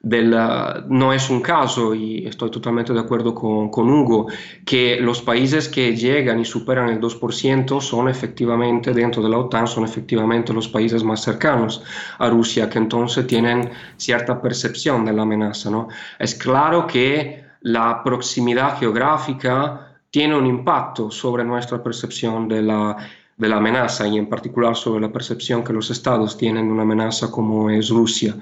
no 0.06 1.14
es 1.14 1.30
un 1.32 1.42
caso, 1.42 1.96
y 1.96 2.28
estoy 2.28 2.52
totalmente 2.52 2.94
de 2.94 3.00
acuerdo 3.00 3.34
con, 3.34 3.70
con, 3.70 3.90
Hugo, 3.90 4.28
que 4.64 4.98
los 5.00 5.22
países 5.22 5.68
que 5.68 5.96
llegan 5.96 6.40
y 6.40 6.46
superan 6.46 6.90
el 6.90 7.00
2% 7.00 7.82
son 7.82 8.08
efectivamente, 8.08 8.94
dentro 8.94 9.24
de 9.24 9.30
la 9.30 9.40
OTAN, 9.40 9.68
son 9.68 9.84
efectivamente 9.84 10.54
los 10.54 10.68
países 10.68 11.04
más 11.04 11.24
cercanos 11.24 11.84
a 12.20 12.30
Rusia, 12.30 12.70
que 12.70 12.78
entonces 12.78 13.26
tienen 13.26 13.72
cierta 13.98 14.40
percepción 14.40 15.06
de 15.06 15.14
la 15.14 15.24
amenaza. 15.24 15.72
¿no? 15.72 15.88
Es 16.20 16.36
claro 16.36 16.86
que 16.86 17.44
la 17.62 18.04
proximidad 18.04 18.78
geográfica 18.78 19.98
tiene 20.12 20.38
un 20.38 20.46
impacto 20.46 21.10
sobre 21.10 21.44
nuestra 21.44 21.82
percepción 21.82 22.48
de 22.48 22.62
la 22.62 22.96
de 23.38 23.50
la 23.50 23.58
amenaza 23.58 24.08
y 24.08 24.18
en 24.18 24.28
particular 24.28 24.76
sobre 24.76 25.02
la 25.02 25.12
percepción 25.12 25.64
que 25.64 25.74
los 25.74 25.90
estados 25.92 26.38
tienen 26.38 26.68
de 26.68 26.74
una 26.74 26.84
amenaza 26.84 27.30
como 27.30 27.70
es 27.70 27.90
Rusia. 27.90 28.36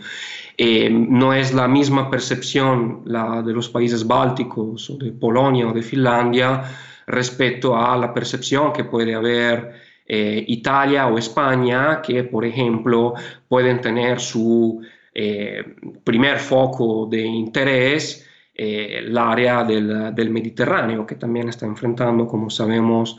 Eh, 0.56 0.90
no 0.90 1.34
es 1.34 1.54
la 1.54 1.68
misma 1.68 2.10
percepción 2.12 3.02
la 3.06 3.42
de 3.42 3.54
los 3.54 3.70
países 3.70 4.06
bálticos 4.06 4.96
de 5.00 5.12
Polonia 5.12 5.68
o 5.68 5.74
de 5.74 5.82
Finlandia 5.82 6.64
respecto 7.08 7.76
a 7.76 7.98
la 7.98 8.14
percepción 8.14 8.72
que 8.72 8.84
puede 8.84 9.16
haber 9.16 9.74
eh, 10.06 10.44
Italia 10.48 11.08
o 11.08 11.18
España, 11.18 12.02
que 12.02 12.24
por 12.26 12.46
ejemplo 12.46 13.16
pueden 13.48 13.82
tener 13.82 14.20
su 14.20 14.80
eh, 15.14 15.76
primer 16.04 16.38
foco 16.38 17.08
de 17.10 17.22
interés 17.22 18.28
el 18.56 19.18
área 19.18 19.64
del, 19.64 20.14
del, 20.14 20.30
Mediterráneo, 20.30 21.06
que 21.06 21.16
también 21.16 21.50
está 21.50 21.66
enfrentando, 21.66 22.28
como 22.28 22.50
sabemos, 22.50 23.18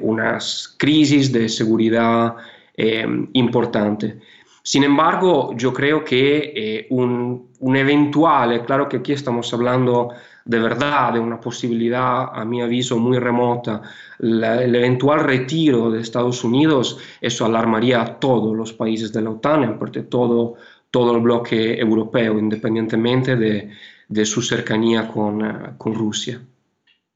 unas 0.00 0.76
crisis 0.78 1.32
de 1.32 1.48
seguridad 1.48 2.36
importante. 3.32 4.18
Sin 4.66 4.82
embargo, 4.82 5.54
yo 5.56 5.72
creo 5.72 6.04
que 6.04 6.52
eh, 6.56 6.86
un, 6.90 7.50
un, 7.60 7.76
eventual, 7.76 8.64
claro 8.66 8.88
que 8.88 8.96
aquí 8.96 9.12
estamos 9.12 9.54
hablando 9.54 10.08
de 10.44 10.58
verdad 10.58 11.12
de 11.12 11.20
una 11.20 11.40
posibilidad, 11.40 12.30
a 12.32 12.44
mi 12.44 12.60
aviso, 12.60 12.98
muy 12.98 13.16
remota, 13.20 13.82
el 14.18 14.74
eventual 14.74 15.20
retiro 15.20 15.88
de 15.92 16.00
Estados 16.00 16.42
Unidos, 16.42 16.98
eso 17.20 17.46
alarmaría 17.46 18.02
a 18.02 18.18
todos 18.18 18.56
los 18.56 18.72
países 18.72 19.12
de 19.12 19.22
la 19.22 19.30
OTAN, 19.30 19.62
en 19.62 19.78
parte 19.78 20.02
todo, 20.02 20.54
todo 20.90 21.14
el 21.14 21.22
bloque 21.22 21.78
europeo, 21.78 22.36
independientemente 22.36 23.36
de, 23.36 23.70
de 24.08 24.24
su 24.26 24.42
cercanía 24.42 25.08
con, 25.08 25.44
eh, 25.44 25.70
con 25.78 25.94
Rusia. 25.94 26.40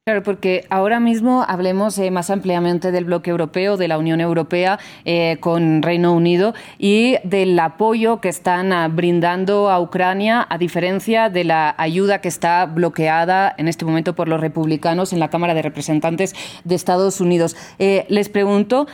Claro, 0.07 0.23
porque 0.23 0.65
ahora 0.71 0.99
mismo 0.99 1.45
hablemos 1.47 1.99
eh, 1.99 2.11
más 2.11 2.31
ampliamente 2.31 2.91
del 2.91 3.05
bloque 3.05 3.31
europeo, 3.31 3.77
de 3.77 3.87
la 3.87 3.99
Unión 3.99 4.21
Europea 4.21 4.79
eh, 5.05 5.37
con 5.41 5.83
Reino 5.83 6.15
Unido 6.15 6.55
y 6.79 7.19
del 7.23 7.57
apoyo 7.59 8.19
que 8.21 8.31
están 8.31 8.73
ah, 8.73 8.89
brindando 8.89 9.69
a 9.69 9.79
Ucrania, 9.79 10.47
a 10.49 10.57
diferencia 10.57 11.29
de 11.29 11.45
la 11.45 11.75
ayuda 11.77 12.23
que 12.23 12.29
está 12.29 12.65
bloqueada 12.65 13.55
en 13.59 13.69
este 13.69 13.85
momento 13.85 14.15
por 14.15 14.27
los 14.27 14.41
republicanos 14.41 15.13
en 15.13 15.21
la 15.21 15.29
Cámara 15.29 15.53
de 15.53 15.63
Representantes 15.63 16.35
de 16.65 16.75
Estados 16.75 17.21
Unidos. 17.21 17.55
Eh, 17.79 18.07
les 18.09 18.31
pregunto 18.31 18.87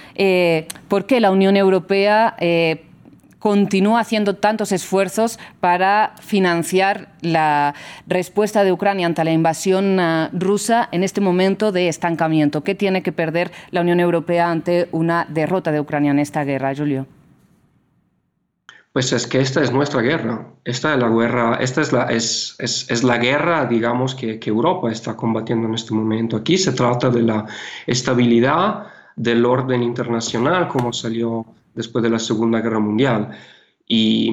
por 0.89 1.07
qué 1.07 1.21
la 1.21 1.31
Unión 1.31 1.57
Europea 1.57 2.37
continúa 3.39 4.01
haciendo 4.01 4.37
tantos 4.37 4.73
esfuerzos 4.73 5.39
para 5.61 6.15
financiar 6.21 7.09
la 7.21 7.75
respuesta 8.07 8.65
de 8.65 8.73
Ucrania 8.73 9.07
ante 9.07 9.25
la 9.25 9.33
invasión 9.33 10.01
ah, 10.01 10.31
rusa 10.33 10.89
en 10.93 11.05
este 11.05 11.21
momento 11.21 11.73
de 11.73 11.89
estancamiento. 11.89 12.63
¿Qué 12.65 12.75
tiene 12.75 13.03
que 13.03 13.13
perder 13.13 13.53
la 13.71 13.83
Unión 13.83 14.01
Europea 14.01 14.51
ante 14.51 14.89
una 14.93 15.27
derrota 15.29 15.73
de 15.73 15.81
Ucrania 15.81 16.11
en 16.11 16.19
esta 16.19 16.45
guerra, 16.45 16.75
Julio? 16.75 17.07
Pues 18.93 19.13
es 19.13 19.27
que 19.27 19.41
esta 19.41 19.63
es 19.63 19.71
nuestra 19.71 20.01
guerra. 20.01 20.47
Esta 20.65 20.95
es 20.95 21.01
la 21.01 21.11
guerra, 21.11 21.59
esta 21.61 21.83
es 21.83 21.93
la, 21.93 22.05
es, 22.05 22.57
es, 22.59 23.05
la 23.05 23.19
guerra, 23.19 23.67
digamos, 23.67 24.15
que, 24.15 24.39
que 24.39 24.49
Europa 24.49 24.91
está 24.91 25.15
combatiendo 25.15 25.69
en 25.69 25.75
este 25.75 25.93
momento. 25.93 26.39
Aquí 26.39 26.57
se 26.57 26.73
trata 26.73 27.11
de 27.11 27.21
la 27.21 27.45
estabilidad 27.87 28.87
del 29.17 29.45
orden 29.47 29.83
internacional, 29.83 30.69
como 30.69 30.93
salió 30.93 31.47
después 31.75 32.03
de 32.03 32.11
la 32.11 32.19
Segunda 32.19 32.61
Guerra 32.61 32.79
Mundial. 32.79 33.31
Y, 33.89 34.33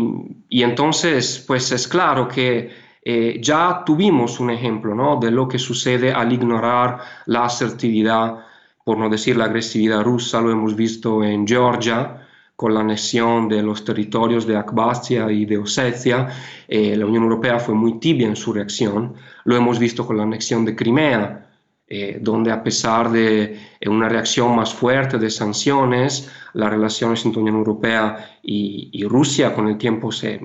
entonces, 0.50 1.44
pues 1.48 1.72
es 1.72 1.88
claro 1.88 2.28
que 2.28 2.72
eh, 3.04 3.40
ya 3.42 3.84
tuvimos 3.86 4.40
un 4.40 4.50
ejemplo 4.50 4.94
¿no? 4.96 5.18
de 5.20 5.32
lo 5.32 5.48
que 5.48 5.60
sucede 5.60 6.12
al 6.12 6.32
ignorar 6.34 7.00
la 7.28 7.46
asertividad, 7.46 8.40
por 8.84 8.98
no 8.98 9.10
decir 9.10 9.38
la 9.38 9.46
agresividad 9.46 10.04
rusa, 10.04 10.42
lo 10.42 10.52
hemos 10.52 10.76
visto 10.76 11.24
en 11.24 11.48
Georgia, 11.48 12.20
con 12.56 12.74
la 12.74 12.82
anexión 12.82 13.50
de 13.50 13.62
los 13.62 13.84
territorios 13.84 14.46
de 14.46 14.56
Abkhazia 14.56 15.32
y 15.32 15.46
de 15.46 15.58
Osetia, 15.58 16.30
eh, 16.68 16.96
la 16.96 17.06
Unión 17.06 17.24
Europea 17.24 17.60
fue 17.60 17.76
muy 17.76 18.00
tibia 18.00 18.28
en 18.28 18.36
su 18.36 18.54
reacción. 18.54 19.16
Lo 19.44 19.56
hemos 19.56 19.80
visto 19.80 20.06
con 20.06 20.18
la 20.18 20.24
anexión 20.24 20.64
de 20.64 20.76
Crimea, 20.76 21.53
eh, 21.86 22.18
donde 22.22 22.50
a 22.50 22.64
pesar 22.64 23.12
de 23.12 23.60
eh, 23.80 23.90
una 23.90 24.08
reacción 24.08 24.56
más 24.56 24.74
fuerte 24.74 25.18
de 25.18 25.30
sanciones, 25.30 26.32
las 26.54 26.70
relaciones 26.70 27.26
entre 27.26 27.42
Unión 27.42 27.58
Europea 27.58 28.40
y, 28.42 29.04
Rusia 29.04 29.54
con 29.54 29.68
el 29.68 29.78
tiempo 29.78 30.10
se 30.10 30.40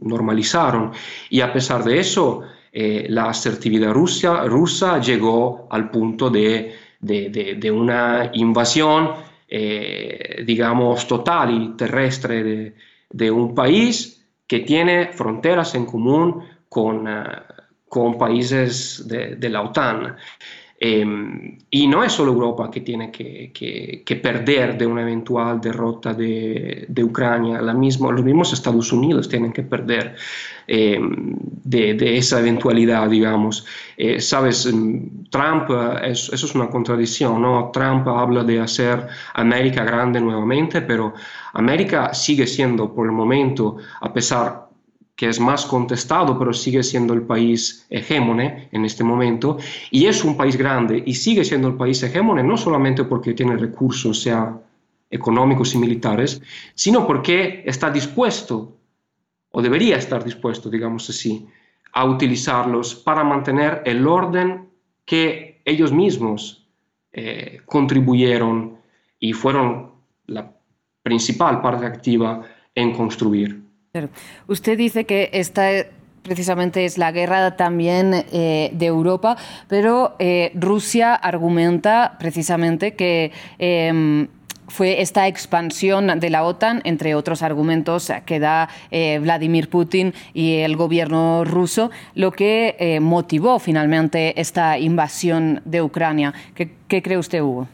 normalizaron 0.00 0.92
y 1.30 1.40
a 1.40 1.52
pesar 1.52 1.82
de 1.82 1.98
eso, 1.98 2.42
eh, 2.72 3.06
la 3.08 3.28
asertividad 3.28 3.92
rusa, 3.92 4.44
rusa 4.44 5.00
llegó 5.00 5.66
al 5.68 5.90
punto 5.90 6.30
de, 6.30 6.74
de, 7.00 7.70
una 7.72 8.30
invasión, 8.32 9.10
digamos, 10.46 11.06
total 11.08 11.60
y 11.60 11.76
terrestre 11.76 12.74
de, 13.10 13.30
un 13.30 13.54
país 13.54 14.24
que 14.46 14.60
tiene 14.60 15.08
fronteras 15.08 15.74
en 15.74 15.86
común 15.86 16.44
con, 16.68 17.06
con 17.88 18.16
países 18.16 19.06
de, 19.06 19.48
la 19.48 19.62
OTAN. 19.62 20.16
Em, 20.86 21.56
y 21.70 21.86
no 21.86 22.04
es 22.04 22.12
solo 22.12 22.32
Europa 22.32 22.70
que 22.70 22.82
tiene 22.82 23.10
que, 23.10 24.20
perder 24.22 24.76
de 24.76 24.86
una 24.86 25.00
eventual 25.00 25.58
derrota 25.58 26.12
de, 26.12 26.86
Ucrania, 27.02 27.62
la 27.62 27.72
misma, 27.72 28.12
los 28.12 28.22
mismos 28.22 28.52
Estados 28.52 28.92
Unidos 28.92 29.26
tienen 29.26 29.50
que 29.50 29.62
perder 29.62 30.14
em, 30.66 31.36
de, 31.64 32.18
esa 32.18 32.38
eventualidad, 32.38 33.08
digamos. 33.08 33.64
Eh, 33.96 34.20
Sabes, 34.20 34.66
em, 34.66 35.24
Trump, 35.30 35.70
eso 36.02 36.34
es 36.34 36.54
una 36.54 36.68
contradicción, 36.68 37.40
¿no? 37.40 37.70
Trump 37.72 38.06
habla 38.06 38.44
de 38.44 38.60
hacer 38.60 39.06
América 39.32 39.84
grande 39.84 40.20
nuevamente, 40.20 40.82
pero 40.82 41.14
América 41.54 42.12
sigue 42.12 42.46
siendo 42.46 42.92
por 42.94 43.06
el 43.06 43.12
momento, 43.12 43.78
a 44.02 44.12
pesar 44.12 44.63
que 45.16 45.28
es 45.28 45.38
más 45.38 45.64
contestado, 45.66 46.38
pero 46.38 46.52
sigue 46.52 46.82
siendo 46.82 47.14
el 47.14 47.22
país 47.22 47.86
hegemone 47.88 48.68
en 48.72 48.84
este 48.84 49.04
momento, 49.04 49.58
y 49.90 50.06
es 50.06 50.24
un 50.24 50.36
país 50.36 50.56
grande 50.56 51.02
y 51.06 51.14
sigue 51.14 51.44
siendo 51.44 51.68
el 51.68 51.74
país 51.74 52.02
hegemone 52.02 52.42
no 52.42 52.56
solamente 52.56 53.04
porque 53.04 53.34
tiene 53.34 53.56
recursos, 53.56 54.20
sea 54.20 54.60
económicos 55.10 55.74
y 55.74 55.78
militares, 55.78 56.42
sino 56.74 57.06
porque 57.06 57.62
está 57.66 57.90
dispuesto, 57.90 58.76
o 59.52 59.62
debería 59.62 59.96
estar 59.96 60.24
dispuesto, 60.24 60.68
digamos 60.68 61.08
así, 61.08 61.46
a 61.92 62.04
utilizarlos 62.04 62.96
para 62.96 63.22
mantener 63.22 63.82
el 63.84 64.06
orden 64.08 64.68
que 65.04 65.62
ellos 65.64 65.92
mismos 65.92 66.66
eh, 67.12 67.60
contribuyeron 67.66 68.78
y 69.20 69.32
fueron 69.32 69.92
la 70.26 70.52
principal 71.02 71.60
parte 71.60 71.86
activa 71.86 72.42
en 72.74 72.92
construir. 72.92 73.63
Usted 74.48 74.76
dice 74.76 75.04
que 75.04 75.30
esta 75.32 75.68
precisamente 76.22 76.84
es 76.84 76.98
la 76.98 77.12
guerra 77.12 77.56
también 77.56 78.24
eh, 78.32 78.70
de 78.72 78.86
Europa, 78.86 79.36
pero 79.68 80.16
eh, 80.18 80.50
Rusia 80.54 81.14
argumenta 81.14 82.16
precisamente 82.18 82.94
que 82.94 83.30
em, 83.58 84.26
fue 84.66 85.00
esta 85.00 85.28
expansión 85.28 86.18
de 86.18 86.30
la 86.30 86.42
OTAN, 86.42 86.80
entre 86.84 87.14
otros 87.14 87.42
argumentos 87.42 88.10
que 88.26 88.40
da 88.40 88.68
eh, 88.90 89.20
Vladimir 89.22 89.68
Putin 89.68 90.12
y 90.32 90.56
el 90.56 90.76
gobierno 90.76 91.44
ruso, 91.44 91.92
lo 92.16 92.32
que 92.32 92.98
motivó 93.00 93.60
finalmente 93.60 94.40
esta 94.40 94.76
invasión 94.78 95.60
de 95.66 95.82
Ucrania. 95.82 96.32
¿Qué, 96.54 97.02
cree 97.02 97.18
usted, 97.18 97.42
Hugo? 97.42 97.68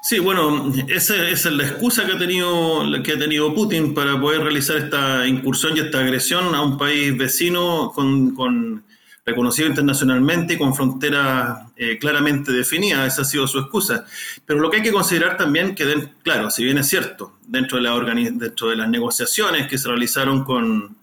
Sí, 0.00 0.20
bueno, 0.20 0.72
esa, 0.86 1.28
es 1.28 1.44
la 1.46 1.64
excusa 1.64 2.06
que 2.06 2.12
ha, 2.12 2.18
tenido, 2.18 2.84
que 3.02 3.12
ha 3.12 3.18
tenido 3.18 3.52
Putin 3.52 3.94
para 3.94 4.18
poder 4.20 4.42
realizar 4.42 4.76
esta 4.76 5.26
incursión 5.26 5.76
y 5.76 5.80
esta 5.80 5.98
agresión 5.98 6.54
a 6.54 6.62
un 6.62 6.78
país 6.78 7.16
vecino 7.16 7.90
con, 7.94 8.84
reconocido 9.26 9.68
internacionalmente 9.68 10.54
y 10.54 10.56
con 10.56 10.74
fronteras 10.74 11.66
eh, 11.76 11.98
claramente 11.98 12.52
definidas. 12.52 13.12
Esa 13.12 13.22
ha 13.22 13.24
sido 13.24 13.46
su 13.48 13.58
excusa. 13.58 14.06
Pero 14.46 14.60
lo 14.60 14.70
que 14.70 14.78
hay 14.78 14.82
que 14.82 14.92
considerar 14.92 15.36
también 15.36 15.74
que, 15.74 16.10
claro, 16.22 16.50
si 16.50 16.64
bien 16.64 16.78
es 16.78 16.88
cierto, 16.88 17.36
dentro 17.46 17.76
de, 17.76 17.82
la 17.82 17.98
dentro 18.32 18.70
de 18.70 18.76
las 18.76 18.88
negociaciones 18.88 19.66
que 19.66 19.78
se 19.78 19.88
realizaron 19.88 20.44
con, 20.44 20.96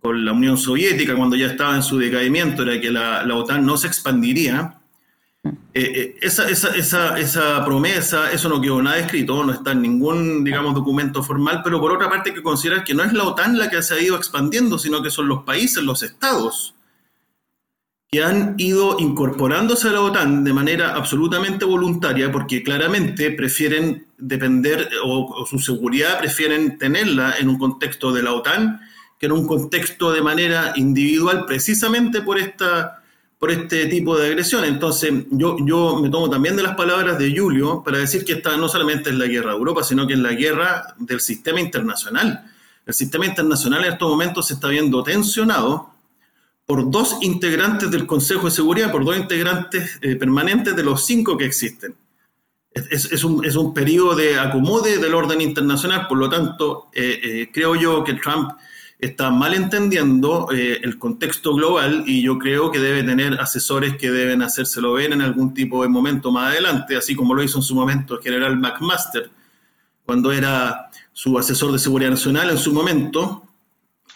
con 0.00 0.24
la 0.24 0.32
Unión 0.32 0.58
Soviética 0.58 1.16
cuando 1.16 1.34
ya 1.34 1.46
estaba 1.46 1.74
en 1.74 1.82
su 1.82 1.98
decaimiento, 1.98 2.62
era 2.62 2.78
que 2.78 2.90
la 2.90 3.34
OTAN 3.34 3.64
no 3.64 3.78
se 3.78 3.86
expandiría 3.86 4.77
eh, 5.78 5.92
eh, 5.94 6.16
esa, 6.20 6.48
esa, 6.48 6.74
esa, 6.74 7.18
esa, 7.18 7.64
promesa, 7.64 8.32
eso 8.32 8.48
no 8.48 8.60
quedó 8.60 8.82
nada 8.82 8.98
escrito, 8.98 9.44
no 9.44 9.52
está 9.52 9.72
en 9.72 9.82
ningún, 9.82 10.42
digamos, 10.42 10.74
documento 10.74 11.22
formal, 11.22 11.60
pero 11.62 11.80
por 11.80 11.92
otra 11.92 12.08
parte 12.08 12.30
hay 12.30 12.36
que 12.36 12.42
considerar 12.42 12.82
que 12.82 12.94
no 12.94 13.04
es 13.04 13.12
la 13.12 13.24
OTAN 13.24 13.56
la 13.56 13.70
que 13.70 13.80
se 13.82 13.94
ha 13.94 14.00
ido 14.00 14.16
expandiendo, 14.16 14.78
sino 14.78 15.02
que 15.02 15.10
son 15.10 15.28
los 15.28 15.44
países, 15.44 15.82
los 15.84 16.02
estados, 16.02 16.74
que 18.10 18.24
han 18.24 18.54
ido 18.58 18.96
incorporándose 18.98 19.88
a 19.88 19.92
la 19.92 20.00
OTAN 20.00 20.42
de 20.42 20.52
manera 20.52 20.94
absolutamente 20.94 21.64
voluntaria, 21.64 22.32
porque 22.32 22.62
claramente 22.62 23.30
prefieren 23.30 24.06
depender 24.16 24.90
o 25.04 25.46
su 25.46 25.58
seguridad 25.60 26.18
prefieren 26.18 26.76
tenerla 26.76 27.34
en 27.38 27.48
un 27.48 27.58
contexto 27.58 28.12
de 28.12 28.22
la 28.24 28.32
OTAN 28.32 28.80
que 29.18 29.26
en 29.26 29.32
un 29.32 29.46
contexto 29.46 30.12
de 30.12 30.22
manera 30.22 30.72
individual, 30.76 31.44
precisamente 31.46 32.22
por 32.22 32.38
esta 32.38 33.02
por 33.38 33.50
este 33.50 33.86
tipo 33.86 34.16
de 34.16 34.26
agresión. 34.26 34.64
Entonces, 34.64 35.12
yo, 35.30 35.56
yo 35.60 35.96
me 36.00 36.10
tomo 36.10 36.28
también 36.28 36.56
de 36.56 36.62
las 36.62 36.74
palabras 36.74 37.18
de 37.18 37.36
Julio 37.36 37.82
para 37.84 37.98
decir 37.98 38.24
que 38.24 38.32
esta 38.32 38.56
no 38.56 38.68
solamente 38.68 39.10
es 39.10 39.16
la 39.16 39.26
guerra 39.26 39.52
de 39.52 39.58
Europa, 39.58 39.84
sino 39.84 40.06
que 40.06 40.14
es 40.14 40.18
la 40.18 40.32
guerra 40.32 40.94
del 40.98 41.20
sistema 41.20 41.60
internacional. 41.60 42.50
El 42.84 42.94
sistema 42.94 43.26
internacional 43.26 43.84
en 43.84 43.92
estos 43.92 44.08
momentos 44.08 44.48
se 44.48 44.54
está 44.54 44.68
viendo 44.68 45.02
tensionado 45.02 45.90
por 46.66 46.90
dos 46.90 47.16
integrantes 47.22 47.90
del 47.90 48.06
Consejo 48.06 48.46
de 48.46 48.50
Seguridad, 48.50 48.90
por 48.90 49.04
dos 49.04 49.16
integrantes 49.16 49.98
eh, 50.02 50.16
permanentes 50.16 50.74
de 50.74 50.82
los 50.82 51.06
cinco 51.06 51.36
que 51.36 51.46
existen. 51.46 51.94
Es, 52.74 53.24
un, 53.24 53.44
es, 53.44 53.56
un, 53.56 53.74
periodo 53.74 54.14
de 54.14 54.38
acomode 54.38 54.98
del 54.98 55.14
orden 55.14 55.40
internacional, 55.40 56.06
por 56.06 56.18
lo 56.18 56.28
tanto, 56.28 56.88
eh, 56.92 57.18
eh, 57.22 57.50
creo 57.52 57.74
yo 57.74 58.04
que 58.04 58.14
Trump 58.14 58.52
está 58.98 59.30
mal 59.30 59.54
entendiendo 59.54 60.48
eh, 60.52 60.80
el 60.82 60.98
contexto 60.98 61.54
global 61.54 62.02
y 62.06 62.22
yo 62.22 62.38
creo 62.38 62.70
que 62.72 62.80
debe 62.80 63.04
tener 63.04 63.40
asesores 63.40 63.96
que 63.96 64.10
deben 64.10 64.42
hacérselo 64.42 64.94
ver 64.94 65.12
en 65.12 65.22
algún 65.22 65.54
tipo 65.54 65.82
de 65.82 65.88
momento 65.88 66.32
más 66.32 66.52
adelante, 66.52 66.96
así 66.96 67.14
como 67.14 67.34
lo 67.34 67.42
hizo 67.42 67.58
en 67.58 67.62
su 67.62 67.74
momento 67.76 68.16
el 68.16 68.22
general 68.22 68.58
McMaster, 68.58 69.30
cuando 70.04 70.32
era 70.32 70.90
su 71.12 71.38
asesor 71.38 71.70
de 71.70 71.78
seguridad 71.78 72.10
nacional 72.10 72.50
en 72.50 72.58
su 72.58 72.72
momento. 72.72 73.44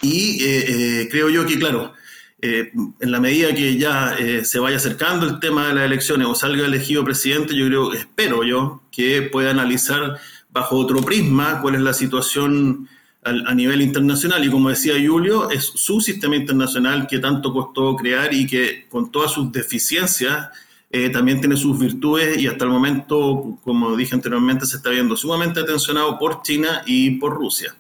Y 0.01 0.43
eh, 0.43 1.03
eh, 1.03 1.09
creo 1.11 1.31
yo 1.31 1.47
que, 1.47 1.59
claro, 1.59 1.93
en 2.41 3.13
la 3.13 3.21
medida 3.21 3.55
que 3.55 3.77
ya 3.77 4.17
se 4.43 4.59
vaya 4.59 4.77
acercando 4.77 5.27
el 5.27 5.39
tema 5.39 5.69
de 5.69 5.75
las 5.75 5.85
elecciones 5.85 6.27
o 6.27 6.35
salga 6.35 6.67
elegido 6.67 7.05
presidente, 7.05 7.55
yo 7.55 7.67
creo, 7.67 7.93
espero 7.93 8.43
yo, 8.43 8.83
que 8.91 9.23
pueda 9.23 9.51
analizar 9.51 10.19
bajo 10.51 10.77
otro 10.77 11.03
prisma 11.03 11.61
cuál 11.61 11.77
es 11.77 11.83
la 11.83 11.93
situación 11.93 12.89
a 13.25 13.55
nivel 13.55 13.83
internacional. 13.83 14.45
Y 14.45 14.51
como 14.51 14.69
decía 14.69 14.95
Julio, 14.95 15.51
es 15.51 15.65
su 15.65 16.01
sistema 16.01 16.37
internacional 16.37 17.07
que 17.07 17.19
tanto 17.19 17.53
costó 17.53 17.95
crear 17.95 18.35
y 18.35 18.47
que 18.47 18.87
con 18.89 19.13
todas 19.13 19.33
sus 19.33 19.53
deficiencias 19.53 20.49
eh, 20.91 21.09
también 21.09 21.41
tiene 21.41 21.57
sus 21.57 21.79
virtudes 21.79 22.37
y 22.39 22.49
hasta 22.49 22.65
el 22.65 22.71
momento, 22.71 23.59
como 23.65 23.97
dije 23.97 24.15
anteriormente, 24.15 24.67
se 24.67 24.77
está 24.77 24.91
viendo 24.91 25.17
sumamente 25.17 25.63
tensionado 25.63 26.19
por 26.19 26.43
China 26.43 26.83
y 26.85 27.13
por 27.13 27.35
Rusia. 27.35 27.75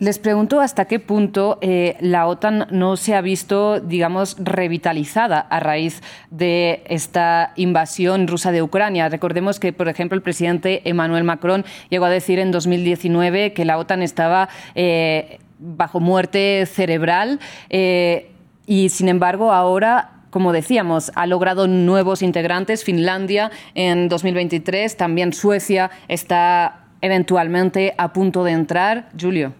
Les 0.00 0.18
pregunto 0.18 0.62
hasta 0.62 0.86
qué 0.86 0.98
punto 0.98 1.58
eh, 1.60 1.98
la 2.00 2.26
OTAN 2.26 2.68
no 2.70 2.96
se 2.96 3.14
ha 3.14 3.20
visto, 3.20 3.80
digamos, 3.80 4.34
revitalizada 4.38 5.40
a 5.40 5.60
raíz 5.60 6.02
de 6.30 6.82
esta 6.86 7.52
invasión 7.54 8.26
rusa 8.26 8.50
de 8.50 8.62
Ucrania. 8.62 9.10
Recordemos 9.10 9.60
que, 9.60 9.74
por 9.74 9.90
ejemplo, 9.90 10.16
el 10.16 10.22
presidente 10.22 10.80
Emmanuel 10.88 11.24
Macron 11.24 11.66
llegó 11.90 12.06
a 12.06 12.10
decir 12.10 12.38
en 12.38 12.50
2019 12.50 13.52
que 13.52 13.66
la 13.66 13.76
OTAN 13.76 14.00
estaba 14.00 14.48
eh, 14.74 15.38
bajo 15.58 16.00
muerte 16.00 16.64
cerebral 16.64 17.38
eh, 17.68 18.30
y, 18.66 18.88
sin 18.88 19.10
embargo, 19.10 19.52
ahora 19.52 20.12
como 20.30 20.52
decíamos, 20.52 21.12
ha 21.14 21.26
logrado 21.26 21.66
nuevos 21.66 22.22
integrantes. 22.22 22.84
Finlandia 22.84 23.50
en 23.74 24.08
2023, 24.08 24.96
también 24.96 25.34
Suecia 25.34 25.90
está 26.08 26.84
eventualmente 27.02 27.94
a 27.98 28.14
punto 28.14 28.44
de 28.44 28.52
entrar. 28.52 29.10
Julio. 29.20 29.59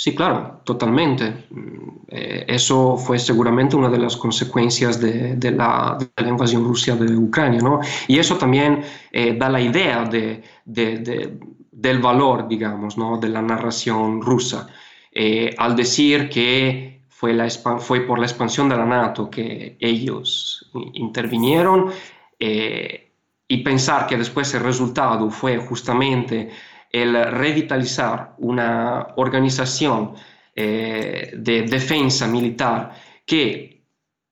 Sí, 0.00 0.14
claro, 0.14 0.62
totalmente. 0.64 1.44
Mm, 1.50 2.06
eh, 2.08 2.44
eso 2.48 2.96
fue 2.96 3.18
seguramente 3.18 3.76
una 3.76 3.90
de 3.90 3.98
las 3.98 4.16
consecuencias 4.16 4.98
de, 4.98 5.50
la, 5.50 5.98
invasión 6.26 6.64
rusa 6.64 6.96
de 6.96 7.14
Ucrania, 7.14 7.60
¿no? 7.60 7.80
Y 8.08 8.18
eso 8.18 8.38
también 8.38 8.82
eh, 9.12 9.36
da 9.38 9.50
la 9.50 9.60
idea 9.60 10.06
de, 10.06 10.42
del 10.64 11.98
valor, 11.98 12.48
digamos, 12.48 12.96
¿no? 12.96 13.18
de 13.18 13.28
la 13.28 13.42
narración 13.42 14.22
rusa. 14.22 14.68
Eh, 15.12 15.54
al 15.58 15.76
decir 15.76 16.30
que 16.30 17.02
fue, 17.10 17.34
la, 17.34 17.50
fue 17.50 18.00
por 18.00 18.18
la 18.18 18.24
expansión 18.24 18.70
de 18.70 18.76
la 18.78 18.86
NATO 18.86 19.28
que 19.28 19.76
ellos 19.80 20.70
intervinieron 20.94 21.90
y 22.38 23.56
pensar 23.58 24.06
que 24.06 24.16
después 24.16 24.54
el 24.54 24.62
resultado 24.62 25.28
fue 25.28 25.58
justamente 25.58 26.48
el 26.90 27.24
revitalizar 27.30 28.34
una 28.38 29.08
organización 29.16 30.14
eh, 30.54 31.32
de 31.36 31.62
defensa 31.62 32.26
militar 32.26 32.92
que, 33.24 33.84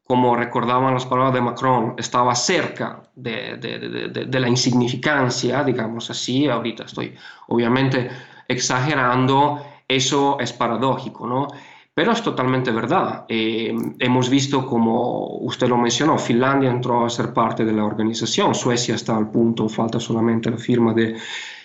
como 0.02 0.34
recordaban 0.34 0.94
las 0.94 1.06
palabras 1.06 1.34
de 1.34 1.40
Macron, 1.40 1.94
estaba 1.96 2.34
cerca 2.34 3.02
de, 3.14 4.26
la 4.30 4.48
insignificancia, 4.48 5.62
digamos 5.62 6.10
así, 6.10 6.48
ahorita 6.48 6.84
estoy 6.84 7.14
obviamente 7.46 8.10
exagerando, 8.48 9.64
eso 9.86 10.38
es 10.40 10.52
paradójico, 10.52 11.26
¿no? 11.26 11.48
Pero 11.94 12.12
es 12.12 12.22
totalmente 12.22 12.70
verdad. 12.70 13.24
Eh, 13.28 13.74
hemos 13.98 14.30
visto, 14.30 14.66
como 14.66 15.38
usted 15.38 15.68
lo 15.68 15.76
mencionó, 15.76 16.16
Finlandia 16.18 16.70
entró 16.70 17.04
a 17.04 17.10
ser 17.10 17.32
parte 17.32 17.64
de 17.64 17.72
la 17.72 17.84
organización, 17.84 18.54
Suecia 18.54 18.94
está 18.94 19.16
al 19.16 19.30
punto, 19.30 19.68
falta 19.68 19.98
solamente 19.98 20.50
la 20.50 20.58
firma 20.58 20.94
de, 20.94 21.16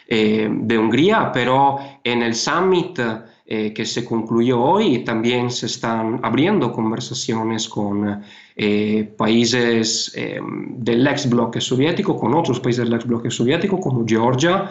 eh, 0.08 0.50
de 0.52 0.78
Hungría, 0.78 1.32
pero 1.34 1.78
en 2.04 2.24
el 2.24 2.36
summit 2.36 3.00
eh, 3.46 3.74
que 3.74 3.86
se 3.86 4.04
concluyó 4.04 4.62
hoy 4.62 5.00
también 5.00 5.50
se 5.50 5.68
están 5.68 6.20
abriendo 6.24 6.72
conversaciones 6.72 7.70
con 7.70 8.22
eh, 8.56 9.14
países 9.18 10.14
del 10.14 11.08
ex 11.08 11.30
bloque 11.30 11.62
soviético, 11.62 12.18
con 12.18 12.34
otros 12.34 12.60
países 12.60 12.86
del 12.86 12.94
ex 12.94 13.06
bloque 13.06 13.32
soviético 13.32 13.80
como 13.80 14.06
Georgia, 14.06 14.70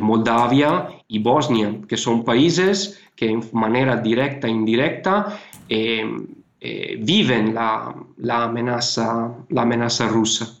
Moldavia 0.00 0.88
y 1.08 1.18
Bosnia, 1.18 1.74
que 1.86 1.98
son 1.98 2.24
países 2.24 3.02
que 3.14 3.28
en 3.28 3.42
manera 3.52 3.96
directa 3.96 4.48
e 4.48 4.50
indirecta 4.50 5.38
viven 7.00 7.54
la, 7.54 7.94
amenaza, 8.44 9.36
la 9.50 9.62
amenaza 9.62 10.08
rusa. 10.08 10.57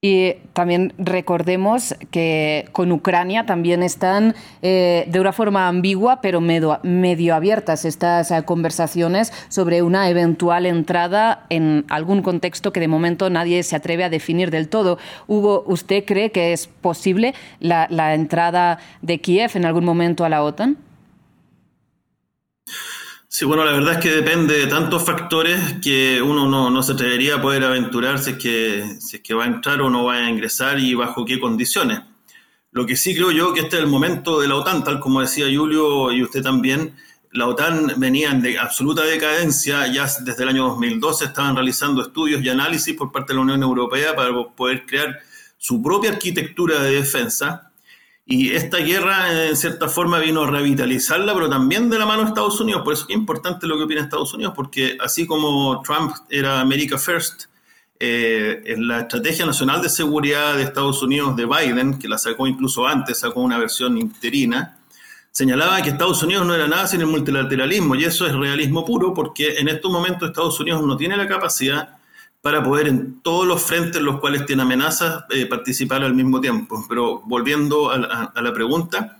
Y 0.00 0.34
también 0.52 0.92
recordemos 0.96 1.96
que 2.12 2.68
con 2.70 2.92
Ucrania 2.92 3.46
también 3.46 3.82
están 3.82 4.36
eh, 4.62 5.04
de 5.08 5.18
una 5.18 5.32
forma 5.32 5.66
ambigua, 5.66 6.20
pero 6.20 6.40
medio, 6.40 6.78
medio 6.84 7.34
abiertas 7.34 7.84
estas 7.84 8.30
eh, 8.30 8.44
conversaciones 8.44 9.32
sobre 9.48 9.82
una 9.82 10.08
eventual 10.08 10.66
entrada 10.66 11.46
en 11.48 11.84
algún 11.88 12.22
contexto 12.22 12.72
que 12.72 12.78
de 12.78 12.86
momento 12.86 13.28
nadie 13.28 13.64
se 13.64 13.74
atreve 13.74 14.04
a 14.04 14.08
definir 14.08 14.52
del 14.52 14.68
todo. 14.68 14.98
Hugo, 15.26 15.64
¿usted 15.66 16.04
cree 16.04 16.30
que 16.30 16.52
es 16.52 16.68
posible 16.68 17.34
la, 17.58 17.88
la 17.90 18.14
entrada 18.14 18.78
de 19.02 19.20
Kiev 19.20 19.50
en 19.56 19.64
algún 19.64 19.84
momento 19.84 20.24
a 20.24 20.28
la 20.28 20.44
OTAN? 20.44 20.76
Sí, 23.30 23.44
bueno, 23.44 23.62
la 23.62 23.72
verdad 23.72 23.94
es 23.94 23.98
que 23.98 24.10
depende 24.10 24.58
de 24.58 24.66
tantos 24.68 25.04
factores 25.04 25.60
que 25.82 26.22
uno 26.22 26.48
no, 26.70 26.82
se 26.82 26.92
atrevería 26.92 27.36
a 27.36 27.42
poder 27.42 27.62
aventurar 27.62 28.18
si 28.18 28.30
es, 28.30 28.38
que, 28.38 28.96
si 29.00 29.16
es 29.16 29.22
que 29.22 29.34
va 29.34 29.44
a 29.44 29.48
entrar 29.48 29.82
o 29.82 29.90
no 29.90 30.04
va 30.04 30.14
a 30.14 30.30
ingresar 30.30 30.80
y 30.80 30.94
bajo 30.94 31.26
qué 31.26 31.38
condiciones. 31.38 32.00
Lo 32.72 32.86
que 32.86 32.96
sí 32.96 33.14
creo 33.14 33.30
yo 33.30 33.52
que 33.52 33.60
este 33.60 33.76
es 33.76 33.82
el 33.82 33.88
momento 33.88 34.40
de 34.40 34.48
la 34.48 34.56
OTAN, 34.56 34.82
tal 34.82 34.98
como 34.98 35.20
decía 35.20 35.44
Julio 35.54 36.10
y 36.10 36.22
usted 36.22 36.42
también, 36.42 36.96
la 37.32 37.46
OTAN 37.46 37.94
venía 37.98 38.30
en 38.30 38.40
de 38.40 38.58
absoluta 38.58 39.02
decadencia, 39.02 39.86
ya 39.88 40.06
desde 40.20 40.42
el 40.42 40.48
año 40.48 40.68
2012 40.68 41.26
estaban 41.26 41.54
realizando 41.54 42.00
estudios 42.00 42.42
y 42.42 42.48
análisis 42.48 42.96
por 42.96 43.12
parte 43.12 43.34
de 43.34 43.36
la 43.36 43.42
Unión 43.42 43.62
Europea 43.62 44.16
para 44.16 44.30
poder 44.56 44.86
crear 44.86 45.18
su 45.58 45.82
propia 45.82 46.12
arquitectura 46.12 46.82
de 46.82 46.92
defensa. 46.92 47.67
Y 48.30 48.50
esta 48.54 48.76
guerra, 48.76 49.46
en 49.48 49.56
cierta 49.56 49.88
forma, 49.88 50.18
vino 50.18 50.42
a 50.42 50.50
revitalizarla, 50.50 51.32
pero 51.32 51.48
también 51.48 51.88
de 51.88 51.98
la 51.98 52.04
mano 52.04 52.24
de 52.24 52.28
Estados 52.28 52.60
Unidos. 52.60 52.82
Por 52.82 52.92
eso 52.92 53.06
es 53.08 53.16
importante 53.16 53.66
lo 53.66 53.78
que 53.78 53.84
opina 53.84 54.02
Estados 54.02 54.34
Unidos, 54.34 54.52
porque 54.54 54.98
así 55.00 55.26
como 55.26 55.80
Trump 55.80 56.12
era 56.28 56.60
America 56.60 56.98
First, 56.98 57.44
eh, 57.98 58.62
en 58.66 58.86
la 58.86 59.00
Estrategia 59.00 59.46
Nacional 59.46 59.80
de 59.80 59.88
Seguridad 59.88 60.56
de 60.56 60.64
Estados 60.64 61.02
Unidos 61.02 61.36
de 61.36 61.46
Biden, 61.46 61.98
que 61.98 62.06
la 62.06 62.18
sacó 62.18 62.46
incluso 62.46 62.86
antes, 62.86 63.18
sacó 63.18 63.40
una 63.40 63.56
versión 63.56 63.96
interina, 63.96 64.78
señalaba 65.30 65.80
que 65.80 65.88
Estados 65.88 66.22
Unidos 66.22 66.46
no 66.46 66.54
era 66.54 66.68
nada 66.68 66.86
sin 66.86 67.00
el 67.00 67.06
multilateralismo 67.06 67.94
y 67.94 68.04
eso 68.04 68.26
es 68.26 68.34
realismo 68.34 68.84
puro 68.84 69.14
porque 69.14 69.56
en 69.56 69.68
estos 69.68 69.90
momentos 69.90 70.28
Estados 70.28 70.60
Unidos 70.60 70.82
no 70.82 70.98
tiene 70.98 71.16
la 71.16 71.26
capacidad 71.26 71.97
para 72.48 72.62
poder 72.62 72.88
en 72.88 73.20
todos 73.20 73.46
los 73.46 73.62
frentes 73.62 73.96
en 73.96 74.06
los 74.06 74.20
cuales 74.20 74.46
tiene 74.46 74.62
amenazas 74.62 75.24
eh, 75.28 75.44
participar 75.44 76.02
al 76.02 76.14
mismo 76.14 76.40
tiempo. 76.40 76.82
Pero 76.88 77.20
volviendo 77.26 77.90
a 77.90 77.98
la, 77.98 78.52
pregunta, 78.54 79.18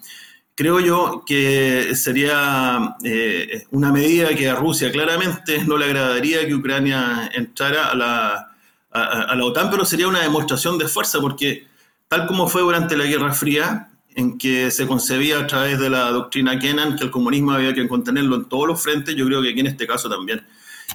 creo 0.55 0.81
yo 0.81 1.25
que 1.27 1.95
sería 1.95 2.97
eh, 3.05 3.67
una 3.73 3.93
medida 3.93 4.35
que 4.35 4.49
a 4.49 4.55
Rusia 4.55 4.91
claramente 4.91 5.63
no 5.67 5.77
le 5.77 5.85
agradaría 5.85 6.47
que 6.47 6.55
Ucrania 6.55 7.31
entrara 7.35 7.89
a 7.89 7.95
la, 7.95 8.53
a 8.93 9.37
la 9.37 9.45
OTAN, 9.45 9.71
pero 9.71 9.85
sería 9.85 10.09
una 10.09 10.23
demostración 10.23 10.79
de 10.79 10.89
fuerza 10.89 11.21
porque 11.21 11.67
tal 12.09 12.27
como 12.27 12.49
fue 12.49 12.63
durante 12.63 12.97
la 12.97 13.05
Guerra 13.05 13.35
Fría, 13.35 13.91
en 14.15 14.39
que 14.39 14.71
se 14.71 14.87
concebía 14.87 15.39
a 15.39 15.47
través 15.47 15.79
de 15.79 15.91
la 15.91 16.11
doctrina 16.13 16.59
Kennan 16.59 16.97
que 16.97 17.05
el 17.05 17.11
comunismo 17.11 17.53
había 17.53 17.75
que 17.75 17.87
contenerlo 17.87 18.37
en 18.37 18.47
todos 18.47 18.67
los 18.69 18.83
frentes, 18.83 19.15
yo 19.15 19.27
creo 19.27 19.43
que 19.43 19.51
aquí 19.51 19.61
en 19.61 19.67
este 19.67 19.87
caso 19.87 20.09
también. 20.09 20.47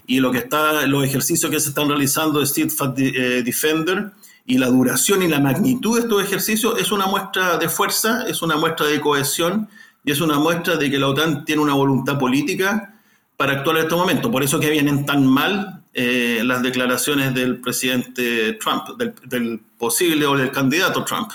Y 0.06 0.20
lo 0.20 0.32
que 0.32 0.40
está, 0.40 0.86
los 0.86 1.04
ejercicios 1.04 1.50
que 1.50 1.60
se 1.60 1.70
están 1.70 1.88
realizando 1.88 2.40
de 2.40 2.46
Steadfast 2.46 3.00
eh, 3.00 3.44
Defender 3.44 4.12
y 4.46 4.58
la 4.58 4.68
duración 4.68 5.24
y 5.24 5.28
la 5.28 5.40
magnitud 5.40 5.96
de 5.96 6.02
estos 6.02 6.24
ejercicios 6.24 6.80
es 6.80 6.92
una 6.92 7.08
muestra 7.08 7.58
de 7.58 7.70
fuerza, 7.70 8.26
es 8.28 8.42
una 8.42 8.58
muestra 8.58 8.88
de 8.88 9.00
cohesión 9.00 9.70
y 10.04 10.12
es 10.12 10.20
una 10.20 10.38
muestra 10.38 10.76
de 10.76 10.92
que 10.92 11.00
la 11.00 11.08
OTAN 11.08 11.46
tiene 11.46 11.62
una 11.62 11.74
voluntad 11.74 12.20
política 12.20 12.94
para 13.38 13.54
actuar 13.54 13.78
en 13.78 13.84
este 13.84 13.96
momento. 13.96 14.30
Por 14.30 14.44
eso 14.44 14.60
que 14.60 14.70
vienen 14.70 15.06
tan 15.06 15.26
mal 15.26 15.84
eh, 15.94 16.42
las 16.44 16.62
declaraciones 16.62 17.34
del 17.34 17.62
presidente 17.62 18.54
Trump, 18.54 18.98
del, 18.98 19.14
del 19.26 19.62
posible 19.78 20.26
o 20.26 20.36
del 20.36 20.52
candidato 20.52 21.06
Trump. 21.06 21.30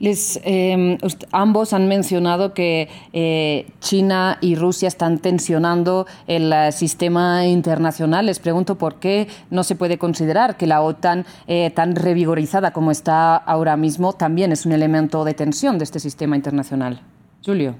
Les, 0.00 0.40
em, 0.44 0.98
ambos 1.32 1.72
han 1.72 1.88
mencionado 1.88 2.54
que 2.54 2.88
eh, 3.12 3.66
China 3.80 4.38
y 4.40 4.54
Rusia 4.54 4.88
están 4.88 5.18
tensionando 5.18 6.06
el 6.26 6.52
eh, 6.52 6.72
sistema 6.72 7.46
internacional. 7.46 8.26
Les 8.26 8.38
pregunto 8.38 8.76
por 8.76 8.96
qué 8.96 9.28
no 9.50 9.64
se 9.64 9.74
puede 9.74 9.98
considerar 9.98 10.56
que 10.56 10.66
la 10.66 10.82
OTAN, 10.82 11.26
eh, 11.46 11.70
tan 11.70 11.96
revigorizada 11.96 12.72
como 12.72 12.90
está 12.90 13.36
ahora 13.36 13.76
mismo, 13.76 14.12
también 14.12 14.52
es 14.52 14.66
un 14.66 14.72
elemento 14.72 15.24
de 15.24 15.34
tensión 15.34 15.78
de 15.78 15.84
este 15.84 16.00
sistema 16.00 16.36
internacional. 16.36 17.00
Julio. 17.44 17.74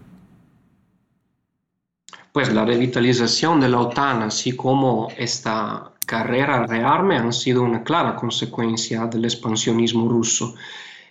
Pues 2.33 2.53
la 2.53 2.65
revitalización 2.65 3.61
de 3.61 3.69
la 3.69 3.81
OTAN, 3.81 4.23
así 4.23 4.53
como 4.53 5.09
esta 5.17 5.93
carrera 6.07 6.59
al 6.59 6.69
rearme, 6.69 7.17
han 7.17 7.33
sido 7.33 7.63
una 7.63 7.83
clara 7.83 8.15
consecuencia 8.17 9.07
del 9.07 9.25
expansionismo 9.25 10.09
ruso. 10.09 10.55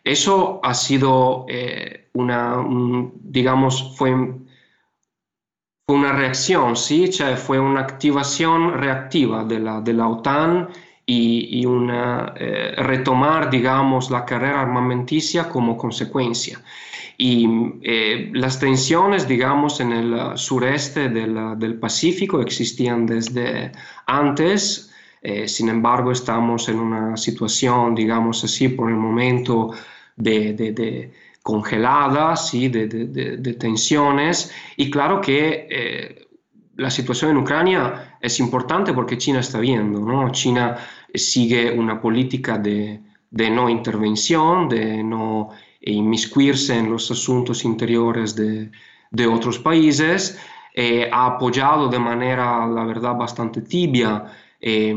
Eso 0.08 0.62
ha 0.64 0.74
sido 0.74 1.46
eh, 1.50 2.08
una, 2.14 2.66
digamos, 3.14 3.94
fue, 3.98 4.16
fue, 5.86 5.96
una 5.96 6.14
reacción, 6.14 6.78
¿sí? 6.78 7.12
fue 7.36 7.60
una 7.60 7.82
activación 7.82 8.74
reactiva 8.76 9.44
de 9.44 9.60
la, 9.60 9.82
de 9.82 9.94
la 9.94 10.08
OTAN 10.08 10.70
y, 11.06 11.66
una, 11.66 12.34
eh, 12.38 12.74
retomar, 12.78 13.50
digamos, 13.50 14.10
la 14.10 14.26
carrera 14.26 14.62
armamenticia 14.62 15.50
como 15.50 15.76
consecuencia. 15.76 16.62
Y 17.18 17.48
eh, 17.82 18.30
las 18.34 18.60
tensiones, 18.60 19.28
digamos, 19.28 19.82
en 19.82 19.92
el 19.92 20.38
sureste 20.38 21.10
del, 21.10 21.60
del 21.60 21.80
Pacífico 21.80 22.40
existían 22.40 23.06
desde 23.06 23.74
antes, 24.06 24.94
sin 25.46 25.68
embargo, 25.68 26.14
estamos 26.14 26.70
en 26.70 26.80
una 26.80 27.18
situación, 27.18 27.96
digamos 27.96 28.46
así, 28.46 28.70
por 28.70 28.90
el 28.90 28.96
momento 28.96 29.72
de, 30.18 31.14
congeladas 31.42 32.54
y 32.54 32.68
de, 32.68 33.54
tensiones. 33.60 34.52
Y 34.76 34.90
claro 34.92 35.22
que 35.22 35.68
eh, 35.70 36.28
la 36.76 36.90
situación 36.90 37.32
en 37.32 37.38
Ucrania 37.38 38.18
es 38.22 38.40
importante 38.40 38.94
porque 38.94 39.18
China 39.18 39.40
está 39.40 39.60
viendo, 39.60 40.00
¿no? 40.00 40.30
China 40.32 40.78
sigue 41.14 41.72
una 41.72 42.02
política 42.02 42.58
de, 42.58 43.00
no 43.32 43.70
intervención, 43.70 44.68
de 44.68 45.04
no 45.04 45.50
inmiscuirse 45.82 46.78
en 46.78 46.92
los 46.92 47.10
asuntos 47.12 47.64
interiores 47.64 48.36
de, 48.36 48.70
otros 49.28 49.58
países, 49.60 50.38
eh, 50.76 51.10
ha 51.12 51.26
apoyado 51.26 51.88
de 51.88 51.98
manera, 51.98 52.68
la 52.68 52.84
verdad, 52.84 53.16
bastante 53.16 53.62
tibia 53.62 54.26
eh, 54.60 54.94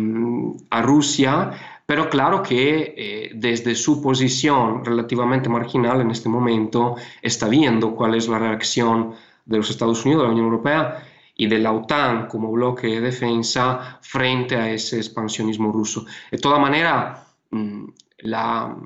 a 0.71 0.83
Rusia, 0.83 1.53
pero 1.91 2.09
claro 2.09 2.41
que 2.41 2.95
eh, 2.97 3.33
desde 3.35 3.75
su 3.75 4.01
posición 4.01 4.85
relativamente 4.85 5.49
marginal 5.49 6.01
en 6.01 6.13
este 6.13 6.29
momento 6.29 6.95
está 7.21 7.49
viendo 7.49 7.97
cuál 7.97 8.15
es 8.15 8.29
la 8.29 8.39
reacción 8.39 9.17
de 9.45 9.57
los 9.57 9.71
Estados 9.71 10.05
Unidos, 10.05 10.23
de 10.23 10.27
la 10.29 10.33
Unión 10.35 10.47
Europea 10.47 11.03
y 11.35 11.49
de 11.49 11.59
la 11.59 11.73
OTAN 11.73 12.29
como 12.29 12.53
bloque 12.53 12.87
de 12.87 13.01
defensa 13.01 13.99
frente 14.03 14.55
a 14.55 14.71
ese 14.71 14.99
expansionismo 14.99 15.73
ruso. 15.73 16.07
De 16.31 16.39
toda 16.39 16.61
manera, 16.61 17.27
mm, 17.51 17.85
la, 18.19 18.77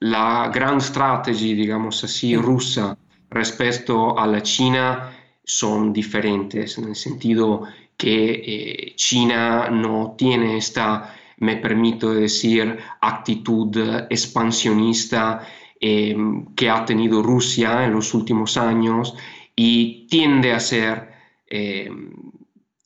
la 0.00 0.50
gran 0.54 0.78
estrategia, 0.78 1.54
digamos 1.54 2.02
así, 2.02 2.34
rusa 2.34 2.96
respecto 3.28 4.18
a 4.18 4.26
la 4.26 4.42
China 4.42 5.14
son 5.44 5.92
diferentes 5.92 6.78
en 6.78 6.84
el 6.88 6.96
sentido 6.96 7.64
que 7.98 8.30
eh, 8.46 8.92
China 8.94 9.68
no 9.70 10.14
tiene 10.16 10.56
esta, 10.56 11.14
me 11.38 11.56
permito 11.56 12.14
decir, 12.14 12.78
actitud 13.00 13.76
expansionista 14.08 15.40
em, 15.80 16.54
que 16.54 16.70
ha 16.70 16.84
tenido 16.84 17.22
Rusia 17.22 17.84
en 17.84 17.92
los 17.92 18.14
últimos 18.14 18.56
años 18.56 19.14
y 19.56 20.06
tiende 20.08 20.52
a 20.52 20.60
ser 20.60 21.08
em, 21.48 22.12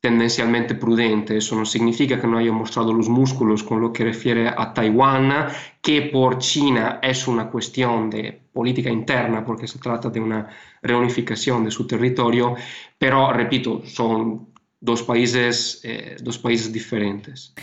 tendencialmente 0.01 0.75
prudente. 0.75 1.37
Eso 1.37 1.57
no 1.57 1.66
significa 1.66 2.18
que 2.20 2.27
no 2.27 2.38
haya 2.38 2.53
mostrado 2.53 2.92
los 2.92 3.09
músculos 3.09 3.62
con 3.62 3.81
lo 3.81 3.92
que 3.92 4.05
refiere 4.05 4.48
a 4.48 4.72
Taiwán, 4.72 5.48
que 5.83 6.03
por 6.03 6.38
China 6.38 7.01
es 7.03 7.29
una 7.29 7.51
cuestión 7.51 8.09
de 8.09 8.40
política 8.53 8.90
interna 8.90 9.44
porque 9.44 9.68
se 9.68 9.79
trata 9.79 10.09
de 10.09 10.20
una 10.20 10.48
reunificación 10.83 11.64
de 11.64 11.70
su 11.70 11.87
territorio, 11.87 12.55
pero 12.98 13.33
repito, 13.33 13.83
son 13.85 14.51
dos 14.82 15.02
países, 15.02 15.80
eh, 15.84 16.16
dos 16.20 16.38
países 16.38 16.70
diferentes. 16.72 17.54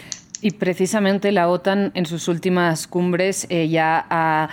Y 0.41 0.51
precisamente 0.51 1.31
la 1.31 1.49
OTAN 1.49 1.91
en 1.93 2.05
sus 2.05 2.27
últimas 2.29 2.87
cumbres 2.87 3.45
eh, 3.49 3.67
ya 3.67 4.07
ha 4.09 4.49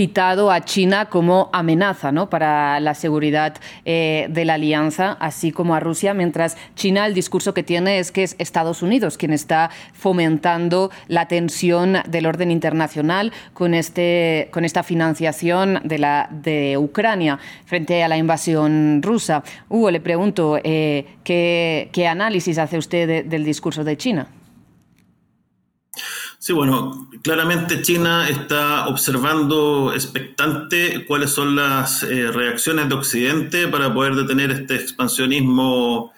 citado 0.00 0.50
a 0.50 0.64
China 0.64 1.10
como 1.10 1.50
amenaza 1.52 2.10
¿no? 2.10 2.30
para 2.30 2.80
la 2.80 2.94
seguridad 2.94 3.56
eh, 3.84 4.28
de 4.30 4.46
la 4.46 4.54
alianza, 4.54 5.18
así 5.20 5.52
como 5.52 5.74
a 5.74 5.80
Rusia, 5.80 6.14
mientras 6.14 6.56
China 6.74 7.04
el 7.04 7.12
discurso 7.12 7.52
que 7.52 7.62
tiene 7.62 7.98
es 7.98 8.10
que 8.10 8.22
es 8.22 8.34
Estados 8.38 8.80
Unidos 8.80 9.18
quien 9.18 9.34
está 9.34 9.68
fomentando 9.92 10.90
la 11.08 11.28
tensión 11.28 11.98
del 12.08 12.24
orden 12.24 12.50
internacional 12.50 13.30
con, 13.52 13.74
este, 13.74 14.48
con 14.52 14.64
esta 14.64 14.82
financiación 14.82 15.82
de, 15.84 15.98
la, 15.98 16.30
de 16.30 16.78
Ucrania 16.78 17.38
frente 17.66 18.02
a 18.02 18.08
la 18.08 18.16
invasión 18.16 19.02
rusa. 19.02 19.44
Hugo, 19.68 19.90
le 19.90 20.00
pregunto, 20.00 20.58
eh, 20.64 21.18
¿qué, 21.24 21.90
¿qué, 21.92 22.06
análisis 22.06 22.56
hace 22.56 22.78
usted 22.78 23.26
del 23.26 23.44
discurso 23.44 23.84
de 23.84 23.98
China? 23.98 24.28
Sí, 26.42 26.54
bueno, 26.54 27.10
claramente 27.22 27.82
China 27.82 28.26
está 28.26 28.88
observando 28.88 29.92
expectante 29.94 31.04
cuáles 31.04 31.32
son 31.32 31.54
las 31.54 32.02
eh, 32.02 32.32
reacciones 32.32 32.88
de 32.88 32.94
Occidente 32.94 33.68
para 33.68 33.92
poder 33.92 34.14
detener 34.14 34.50
este 34.50 34.76
expansionismo, 34.76 36.14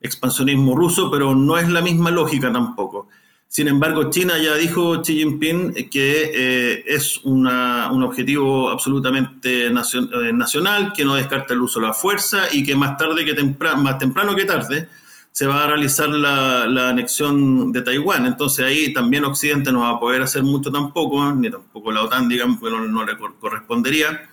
expansionismo 0.00 0.74
ruso, 0.74 1.10
pero 1.10 1.34
no 1.34 1.58
es 1.58 1.68
la 1.68 1.82
misma 1.82 2.10
lógica 2.10 2.50
tampoco. 2.50 3.08
Sin 3.48 3.68
embargo, 3.68 4.08
China 4.08 4.38
ya 4.38 4.54
dijo 4.54 5.02
Xi 5.02 5.18
Jinping 5.18 5.74
que 5.90 6.30
eh, 6.34 6.84
es 6.86 7.20
un 7.24 7.46
objetivo 7.46 8.70
absolutamente 8.70 9.66
eh, 9.66 10.32
nacional, 10.32 10.94
que 10.96 11.04
no 11.04 11.16
descarta 11.16 11.52
el 11.52 11.60
uso 11.60 11.80
de 11.80 11.88
la 11.88 11.92
fuerza 11.92 12.44
y 12.50 12.64
que 12.64 12.74
más 12.74 12.96
tarde 12.96 13.26
que 13.26 13.34
temprano, 13.34 13.82
más 13.82 13.98
temprano 13.98 14.34
que 14.34 14.46
tarde 14.46 14.88
se 15.36 15.46
va 15.46 15.64
a 15.64 15.66
realizar 15.66 16.08
la, 16.08 16.88
anexión 16.88 17.70
de 17.70 17.82
Taiwán. 17.82 18.24
Entonces 18.24 18.64
ahí 18.64 18.94
también 18.94 19.26
Occidente 19.26 19.70
no 19.70 19.80
va 19.80 19.90
a 19.90 20.00
poder 20.00 20.22
hacer 20.22 20.42
mucho 20.42 20.72
tampoco, 20.72 21.30
ni 21.34 21.50
tampoco 21.50 21.92
la 21.92 22.04
OTAN, 22.04 22.26
digamos, 22.26 22.58
que 22.58 22.70
no 22.70 23.04
le 23.04 23.18
correspondería 23.18 24.30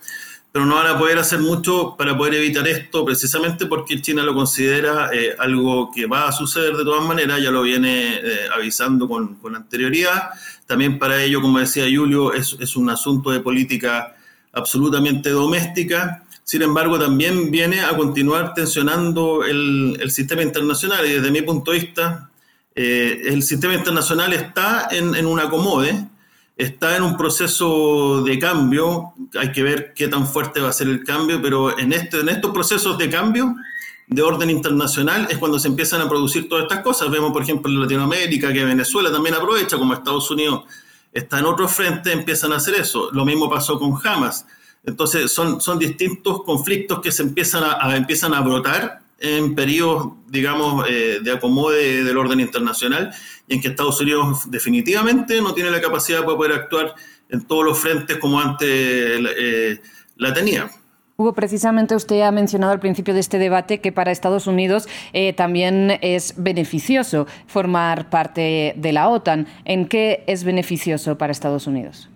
pero 0.54 0.66
no 0.66 0.76
van 0.76 0.86
a 0.86 0.96
poder 0.96 1.18
hacer 1.18 1.40
mucho 1.40 1.96
para 1.98 2.16
poder 2.16 2.34
evitar 2.34 2.68
esto, 2.68 3.04
precisamente 3.04 3.66
porque 3.66 4.00
China 4.00 4.22
lo 4.22 4.34
considera 4.34 5.10
eh, 5.12 5.34
algo 5.36 5.90
que 5.92 6.06
va 6.06 6.28
a 6.28 6.32
suceder 6.32 6.76
de 6.76 6.84
todas 6.84 7.04
maneras, 7.04 7.42
ya 7.42 7.50
lo 7.50 7.62
viene 7.62 8.14
eh, 8.14 8.46
avisando 8.54 9.08
con, 9.08 9.34
con, 9.40 9.56
anterioridad. 9.56 10.30
También 10.64 10.96
para 11.00 11.20
ello, 11.20 11.42
como 11.42 11.58
decía 11.58 11.86
Julio, 11.92 12.32
es, 12.32 12.56
es, 12.60 12.76
un 12.76 12.88
asunto 12.88 13.32
de 13.32 13.40
política 13.40 14.14
absolutamente 14.52 15.30
doméstica. 15.30 16.23
Sin 16.44 16.62
embargo, 16.62 16.98
también 16.98 17.50
viene 17.50 17.80
a 17.80 17.96
continuar 17.96 18.54
tensionando 18.54 19.44
el, 19.44 19.98
el 20.00 20.10
sistema 20.10 20.42
internacional 20.42 21.04
y 21.06 21.14
desde 21.14 21.30
mi 21.30 21.42
punto 21.42 21.72
de 21.72 21.78
vista, 21.80 22.30
eh, 22.74 23.22
el 23.26 23.42
sistema 23.42 23.74
internacional 23.74 24.32
está 24.32 24.88
en, 24.90 25.14
en 25.14 25.26
un 25.26 25.40
acomode 25.40 26.06
está 26.56 26.96
en 26.96 27.02
un 27.02 27.16
proceso 27.16 28.22
de 28.22 28.38
cambio, 28.38 29.12
hay 29.38 29.50
que 29.50 29.62
ver 29.62 29.92
qué 29.94 30.08
tan 30.08 30.26
fuerte 30.26 30.60
va 30.60 30.68
a 30.68 30.72
ser 30.72 30.88
el 30.88 31.02
cambio, 31.04 31.42
pero 31.42 31.76
en, 31.78 31.92
este, 31.92 32.20
en 32.20 32.28
estos 32.28 32.52
procesos 32.52 32.96
de 32.96 33.10
cambio 33.10 33.56
de 34.06 34.22
orden 34.22 34.50
internacional 34.50 35.26
es 35.30 35.38
cuando 35.38 35.58
se 35.58 35.68
empiezan 35.68 36.00
a 36.00 36.08
producir 36.08 36.48
todas 36.48 36.64
estas 36.64 36.80
cosas. 36.80 37.10
Vemos, 37.10 37.32
por 37.32 37.42
ejemplo, 37.42 37.70
en 37.70 37.80
Latinoamérica 37.80 38.52
que 38.52 38.64
Venezuela 38.64 39.10
también 39.10 39.34
aprovecha, 39.34 39.78
como 39.78 39.94
Estados 39.94 40.30
Unidos 40.30 40.64
está 41.12 41.38
en 41.38 41.46
otro 41.46 41.68
frente, 41.68 42.12
empiezan 42.12 42.52
a 42.52 42.56
hacer 42.56 42.74
eso. 42.74 43.10
Lo 43.12 43.24
mismo 43.24 43.48
pasó 43.48 43.78
con 43.78 43.94
Hamas. 44.04 44.46
Entonces, 44.86 45.32
son, 45.32 45.60
son 45.60 45.78
distintos 45.78 46.42
conflictos 46.42 47.00
que 47.00 47.10
se 47.10 47.22
empiezan 47.22 47.62
a 47.64 47.96
empiezan 47.96 48.34
a 48.34 48.40
brotar 48.40 49.04
en 49.24 49.54
periodos, 49.54 50.12
digamos, 50.28 50.86
eh, 50.88 51.18
de 51.22 51.32
acomode 51.32 52.04
del 52.04 52.16
orden 52.16 52.40
internacional 52.40 53.10
y 53.48 53.54
en 53.54 53.60
que 53.60 53.68
Estados 53.68 54.00
Unidos 54.00 54.50
definitivamente 54.50 55.40
no 55.40 55.54
tiene 55.54 55.70
la 55.70 55.80
capacidad 55.80 56.24
para 56.24 56.36
poder 56.36 56.52
actuar 56.52 56.94
en 57.30 57.42
todos 57.42 57.64
los 57.64 57.78
frentes 57.78 58.18
como 58.18 58.40
antes 58.40 58.68
eh, 58.68 59.80
la 60.16 60.34
tenía. 60.34 60.70
Hugo, 61.16 61.32
precisamente 61.32 61.94
usted 61.94 62.22
ha 62.22 62.32
mencionado 62.32 62.72
al 62.72 62.80
principio 62.80 63.14
de 63.14 63.20
este 63.20 63.38
debate 63.38 63.80
que 63.80 63.92
para 63.92 64.10
Estados 64.10 64.48
Unidos 64.48 64.88
eh, 65.12 65.32
también 65.32 65.98
es 66.02 66.34
beneficioso 66.36 67.28
formar 67.46 68.10
parte 68.10 68.74
de 68.76 68.92
la 68.92 69.08
OTAN. 69.08 69.46
¿En 69.64 69.86
qué 69.86 70.24
es 70.26 70.42
beneficioso 70.42 71.16
para 71.16 71.30
Estados 71.30 71.68
Unidos? 71.68 72.10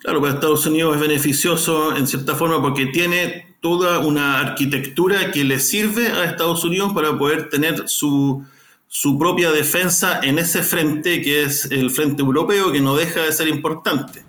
Claro, 0.00 0.20
para 0.20 0.34
Estados 0.34 0.66
Unidos 0.66 0.94
es 0.96 1.00
beneficioso 1.00 1.96
en 1.96 2.06
cierta 2.06 2.34
forma 2.34 2.62
porque 2.62 2.86
tiene 2.86 3.56
toda 3.60 3.98
una 3.98 4.38
arquitectura 4.38 5.32
que 5.32 5.44
le 5.44 5.58
sirve 5.58 6.08
a 6.08 6.24
Estados 6.24 6.64
Unidos 6.64 6.92
para 6.92 7.18
poder 7.18 7.48
tener 7.48 7.88
su, 7.88 8.44
su 8.86 9.18
propia 9.18 9.50
defensa 9.50 10.20
en 10.22 10.38
ese 10.38 10.62
frente 10.62 11.20
que 11.20 11.42
es 11.42 11.64
el 11.66 11.90
frente 11.90 12.22
europeo, 12.22 12.70
que 12.70 12.80
no 12.80 12.96
deja 12.96 13.22
de 13.22 13.32
ser 13.32 13.48
importante. 13.48 14.24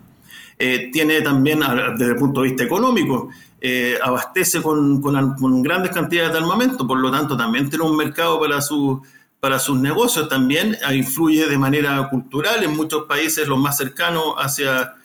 Eh, 0.58 0.90
tiene 0.92 1.22
también, 1.22 1.62
desde 1.98 2.12
el 2.12 2.18
punto 2.18 2.42
de 2.42 2.50
vista 2.50 2.64
económico, 2.64 3.30
eh, 3.62 3.98
abastece 4.02 4.62
con, 4.62 5.02
con, 5.02 5.64
grandes 5.64 5.92
cantidades 5.92 6.34
de 6.34 6.40
armamento, 6.40 6.86
por 6.86 6.98
lo 7.00 7.12
tanto 7.12 7.38
también 7.38 7.70
tiene 7.70 7.86
un 7.86 7.96
mercado 7.96 8.40
para, 8.40 8.62
su, 8.62 9.02
para 9.40 9.60
sus 9.60 9.80
negocios, 9.80 10.28
también 10.28 10.78
influye 10.94 11.48
de 11.48 11.58
manera 11.58 12.10
cultural 12.10 12.64
en 12.64 12.76
muchos 12.76 13.06
países, 13.06 13.48
los 13.48 13.58
más 13.58 13.78
cercanos 13.78 14.36
hacia 14.38 14.96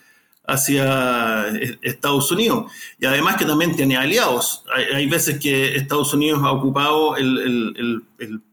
hacia 0.47 1.49
eh, 1.49 1.79
Estados 1.83 2.31
Unidos. 2.31 2.71
Y 2.99 3.07
además 3.07 3.37
que 3.37 3.45
también 3.45 3.75
tiene 3.75 3.97
aliados. 3.97 4.65
Hay, 4.95 5.07
veces 5.07 5.39
que 5.39 5.77
Estados 5.77 6.13
Unidos 6.15 6.41
ha 6.43 6.53
ocupado 6.53 7.17
el, 7.17 8.03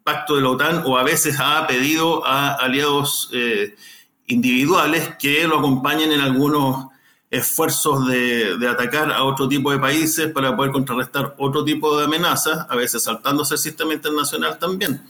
pacto 0.04 0.36
de 0.36 0.42
la 0.42 0.50
OTAN 0.50 0.84
o 0.86 0.98
a 0.98 1.04
veces 1.04 1.36
ha 1.40 1.68
pedido 1.68 2.26
a 2.26 2.54
aliados 2.54 3.30
eh, 3.34 3.76
individuales 4.28 5.16
que 5.20 5.48
lo 5.48 5.60
acompañen 5.60 6.12
en 6.12 6.22
algunos 6.22 6.88
esfuerzos 7.30 8.08
de, 8.08 8.58
atacar 8.68 9.12
a 9.12 9.24
otro 9.24 9.48
tipo 9.48 9.72
de 9.72 9.80
países 9.80 10.32
para 10.32 10.56
poder 10.56 10.72
contrarrestar 10.72 11.36
otro 11.38 11.64
tipo 11.64 11.98
de 11.98 12.06
amenazas, 12.06 12.66
a 12.68 12.76
veces 12.76 13.04
saltándose 13.04 13.54
el 13.54 13.60
sistema 13.60 13.94
internacional 13.94 14.58
también. 14.60 15.02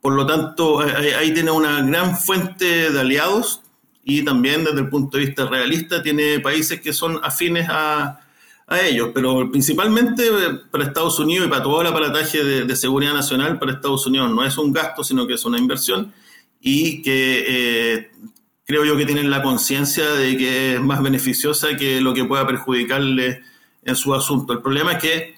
Por 0.00 0.14
lo 0.14 0.26
tanto, 0.26 0.80
ahí 0.80 1.32
tiene 1.34 1.50
una 1.50 1.82
gran 1.82 2.16
fuente 2.16 2.90
de 2.90 3.00
aliados 3.00 3.62
y 4.10 4.24
también 4.24 4.64
desde 4.64 4.80
el 4.80 4.88
punto 4.88 5.18
de 5.18 5.26
vista 5.26 5.46
realista 5.46 6.02
tiene 6.02 6.40
países 6.40 6.80
que 6.80 6.94
son 6.94 7.20
afines 7.22 7.68
a, 7.68 8.20
ellos, 8.82 9.10
pero 9.14 9.50
principalmente 9.50 10.24
para 10.70 10.84
Estados 10.84 11.18
Unidos 11.18 11.46
y 11.46 11.50
para 11.50 11.62
todo 11.62 11.80
el 11.80 11.86
aparataje 11.86 12.44
de, 12.44 12.76
seguridad 12.76 13.14
nacional, 13.14 13.58
para 13.58 13.72
Estados 13.72 14.06
Unidos 14.06 14.30
no 14.30 14.44
es 14.44 14.58
un 14.58 14.74
gasto, 14.74 15.02
sino 15.02 15.26
que 15.26 15.34
es 15.34 15.44
una 15.46 15.58
inversión 15.58 16.12
y 16.60 17.00
que 17.00 17.44
eh, 17.48 18.10
creo 18.66 18.84
yo 18.84 18.94
que 18.94 19.06
tienen 19.06 19.30
la 19.30 19.42
conciencia 19.42 20.10
de 20.10 20.36
que 20.36 20.74
es 20.74 20.80
más 20.82 21.02
beneficiosa 21.02 21.76
que 21.78 22.02
lo 22.02 22.12
que 22.12 22.26
pueda 22.26 22.46
perjudicarle 22.46 23.40
en 23.84 23.96
su 23.96 24.14
asunto. 24.14 24.52
El 24.52 24.60
problema 24.60 24.92
es 24.92 24.98
que 24.98 25.34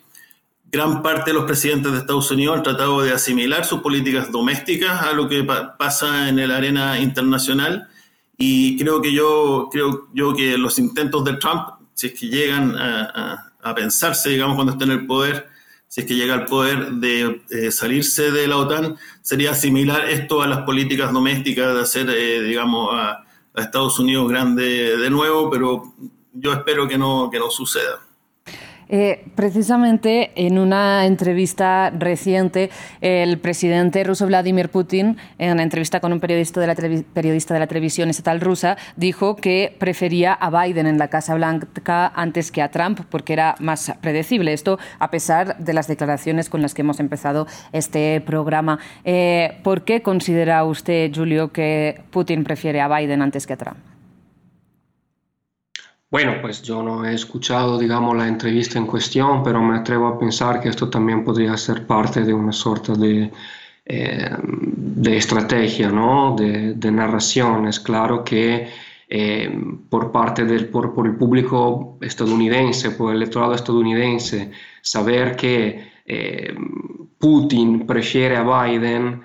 gran 0.72 1.00
parte 1.00 1.30
de 1.30 1.35
los 1.35 1.44
presidentes 1.44 1.92
de 1.92 1.98
Estados 1.98 2.33
Unidos 2.33 2.56
han 2.56 2.62
tratado 2.64 3.00
de 3.00 3.12
asimilar 3.12 3.64
sus 3.64 3.80
políticas 3.80 4.33
domésticas 4.33 5.02
a 5.02 5.12
lo 5.12 5.28
que 5.28 5.44
pasa 5.44 6.28
en 6.28 6.40
el 6.40 6.50
arena 6.50 6.98
internacional 6.98 7.89
y 8.42 8.79
creo 8.79 9.03
que 9.03 9.12
yo, 9.12 9.68
creo 9.70 10.09
yo 10.14 10.35
que 10.35 10.57
los 10.57 10.79
intentos 10.79 11.22
de 11.26 11.35
Trump, 11.35 11.68
si 11.92 12.07
es 12.07 12.18
que 12.18 12.26
llegan 12.26 12.74
a, 12.74 13.46
pensarse, 13.76 14.31
digamos, 14.31 14.55
cuando 14.55 14.72
esté 14.72 14.85
en 14.85 14.92
el 14.92 15.07
poder, 15.07 15.46
si 15.87 16.00
es 16.00 16.07
que 16.07 16.14
llega 16.14 16.33
al 16.33 16.46
poder 16.46 16.90
de 16.92 17.42
eh, 17.50 17.70
salirse 17.70 18.31
de 18.31 18.48
la 18.48 18.57
OTAN, 18.57 18.96
sería 19.20 19.55
similar 19.55 20.09
esto 20.09 20.40
a 20.40 20.46
las 20.46 20.61
políticas 20.61 21.12
domésticas 21.12 21.74
de 21.74 21.81
hacer, 21.83 22.09
eh, 22.09 22.40
digamos, 22.40 22.94
a, 22.94 23.11
a, 23.55 23.61
Estados 23.61 23.98
Unidos 23.98 24.31
grande 24.31 24.96
de 24.96 25.11
nuevo, 25.11 25.50
pero 25.50 25.94
yo 26.33 26.55
espero 26.55 26.88
que 26.88 26.96
no, 26.96 27.29
que 27.31 27.38
no 27.38 27.50
suceda. 27.50 28.00
Eh, 28.92 29.24
precisamente 29.37 30.33
en 30.35 30.59
una 30.59 31.07
entrevista 31.07 31.90
reciente, 31.90 32.70
el 33.00 33.38
presidente 33.38 34.03
ruso 34.03 34.26
Vladimir 34.26 34.68
Putin, 34.68 35.16
en 35.38 35.53
una 35.53 35.62
entrevista 35.62 36.00
con 36.00 36.12
un 36.12 36.18
periodista 36.18 36.61
de 36.61 36.66
la, 36.66 36.74
periodista 36.74 37.55
de 37.55 37.61
la 37.61 37.68
televisión 37.68 38.11
estatal 38.11 38.40
rusa, 38.40 38.76
dijo 38.96 39.37
que 39.37 39.76
prefería 39.79 40.33
a 40.33 40.50
Biden 40.50 40.88
en 40.88 40.98
la 40.98 41.07
Casa 41.07 41.37
Blanca 41.37 42.12
antes 42.16 42.50
que 42.50 42.62
a 42.62 42.70
Trump 42.72 43.00
porque 43.09 43.33
era 43.33 43.55
más 43.61 43.92
predecible. 44.00 44.53
Esto 44.53 44.81
a 44.98 45.11
pesar 45.11 45.57
de 45.59 45.72
las 45.72 45.87
declaraciones 45.87 46.50
con 46.50 46.61
las 46.61 46.74
que 46.74 46.83
hemos 46.83 46.98
empezado 46.98 47.46
este 47.72 48.20
programa. 48.20 48.81
Eh, 49.05 49.59
¿Por 49.62 49.85
qué 49.85 50.03
considera 50.03 50.64
usted, 50.64 51.12
Julio, 51.14 51.53
que 51.53 52.03
Putin 52.11 52.42
prefiere 52.42 52.81
a 52.81 52.88
Biden 52.88 53.22
antes 53.22 53.46
que 53.46 53.53
a 53.53 53.57
Trump? 53.57 53.89
Bueno, 56.11 56.38
pues 56.42 56.61
yo 56.62 56.83
no 56.83 57.05
he 57.05 57.14
escuchado, 57.14 57.79
digamos, 57.79 58.16
la 58.16 58.27
entrevista 58.27 58.79
en 58.79 58.87
cuestión, 58.87 59.44
pero 59.44 59.62
me 59.62 59.77
atrevo 59.79 60.09
a 60.09 60.18
pensar 60.18 60.61
que 60.61 60.68
esto 60.68 60.90
también 60.90 61.25
podría 61.25 61.57
ser 61.57 61.87
parte 61.87 62.25
de 62.25 62.35
una 62.35 62.53
sorta 62.53 62.94
de, 62.94 63.31
eh, 63.85 64.37
de 64.42 65.16
estrategia, 65.16 65.90
¿no? 65.90 66.35
De, 66.37 66.90
narración. 66.90 67.66
Es 67.68 67.79
claro 67.79 68.25
que 68.25 68.68
eh, 69.09 69.51
por 69.88 70.11
parte 70.11 70.44
del 70.44 70.68
por, 70.68 70.92
el 71.07 71.16
público 71.16 71.99
estadounidense, 72.01 72.90
por 72.92 73.11
el 73.11 73.18
electorado 73.18 73.55
estadounidense, 73.55 74.51
saber 74.83 75.37
que 75.37 75.92
eh, 76.07 76.55
Putin 77.18 77.87
prefiere 77.87 78.37
a 78.37 78.42
Biden, 78.42 79.23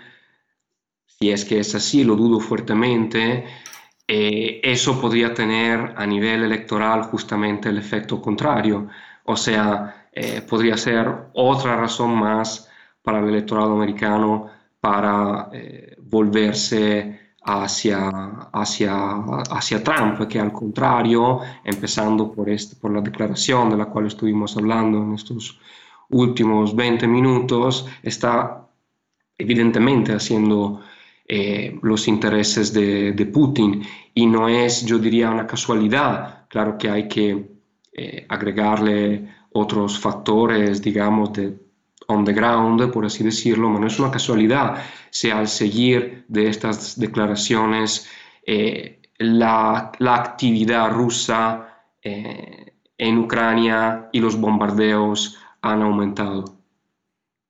si 1.06 1.32
es 1.32 1.45
que 1.45 1.60
es 1.60 1.74
así, 1.74 2.04
lo 2.04 2.15
dudo 2.15 2.39
fuertemente, 2.39 3.45
eh, 4.08 4.62
eso 4.63 5.00
podría 5.02 5.34
tener 5.34 5.94
a 5.96 6.06
nivel 6.06 6.44
electoral 6.44 7.04
justamente 7.04 7.70
el 7.70 7.78
efecto 7.78 8.22
contrario. 8.22 8.88
O 9.24 9.36
sea, 9.36 10.08
eh, 10.12 10.41
podría 10.41 10.78
ser 10.78 11.12
otra 11.34 11.76
razón 11.76 12.15
más 12.18 12.70
para 13.02 13.20
el 13.20 13.30
electorado 13.30 13.74
americano 13.74 14.50
para 14.80 15.50
eh, 15.54 15.96
volverse 16.00 17.34
hacia, 17.44 18.10
hacia, 18.54 19.15
hacia 19.52 19.84
Trump, 19.84 20.28
que 20.28 20.39
al 20.39 20.52
contrario, 20.52 21.41
empezando 21.63 22.32
por, 22.32 22.50
este, 22.50 22.76
por 22.76 22.91
la 22.91 23.02
declaración 23.02 23.70
de 23.70 23.78
la 23.78 23.86
cual 23.86 24.08
estuvimos 24.08 24.58
hablando 24.58 25.00
en 25.04 25.13
estos 25.13 25.60
últimos 26.10 26.76
20 26.76 27.08
minutos, 27.08 27.88
está 28.04 28.68
evidentemente 29.38 30.13
haciendo 30.13 30.82
eh, 31.27 31.79
los 31.81 32.07
intereses 32.07 32.71
de, 32.73 33.29
Putin. 33.33 33.83
Y 34.13 34.27
no 34.27 34.47
es, 34.47 34.85
yo 34.85 34.99
diría, 34.99 35.31
una 35.31 35.47
casualidad. 35.47 36.47
Claro 36.47 36.77
que 36.77 36.89
hay 36.89 37.07
que 37.07 37.49
eh, 37.93 38.25
agregarle 38.29 39.27
otros 39.53 39.99
factores, 39.99 40.81
digamos, 40.81 41.33
de 41.33 41.57
on 42.07 42.23
the 42.23 42.33
ground, 42.33 42.91
por 42.91 43.05
así 43.05 43.23
decirlo, 43.23 43.69
no 43.69 43.88
es 43.88 43.99
una 43.99 44.11
casualidad 44.11 44.83
si 45.09 45.31
al 45.31 45.47
seguir 45.47 46.25
de 46.27 46.49
estas 46.49 46.99
declaraciones 46.99 48.07
eh, 48.45 49.01
la, 49.17 49.91
actividad 49.99 50.91
rusa 50.91 51.81
en 52.03 53.17
Ucrania 53.17 54.09
y 54.11 54.19
los 54.19 54.39
bombardeos 54.39 55.39
han 55.61 55.81
aumentado. 55.81 56.55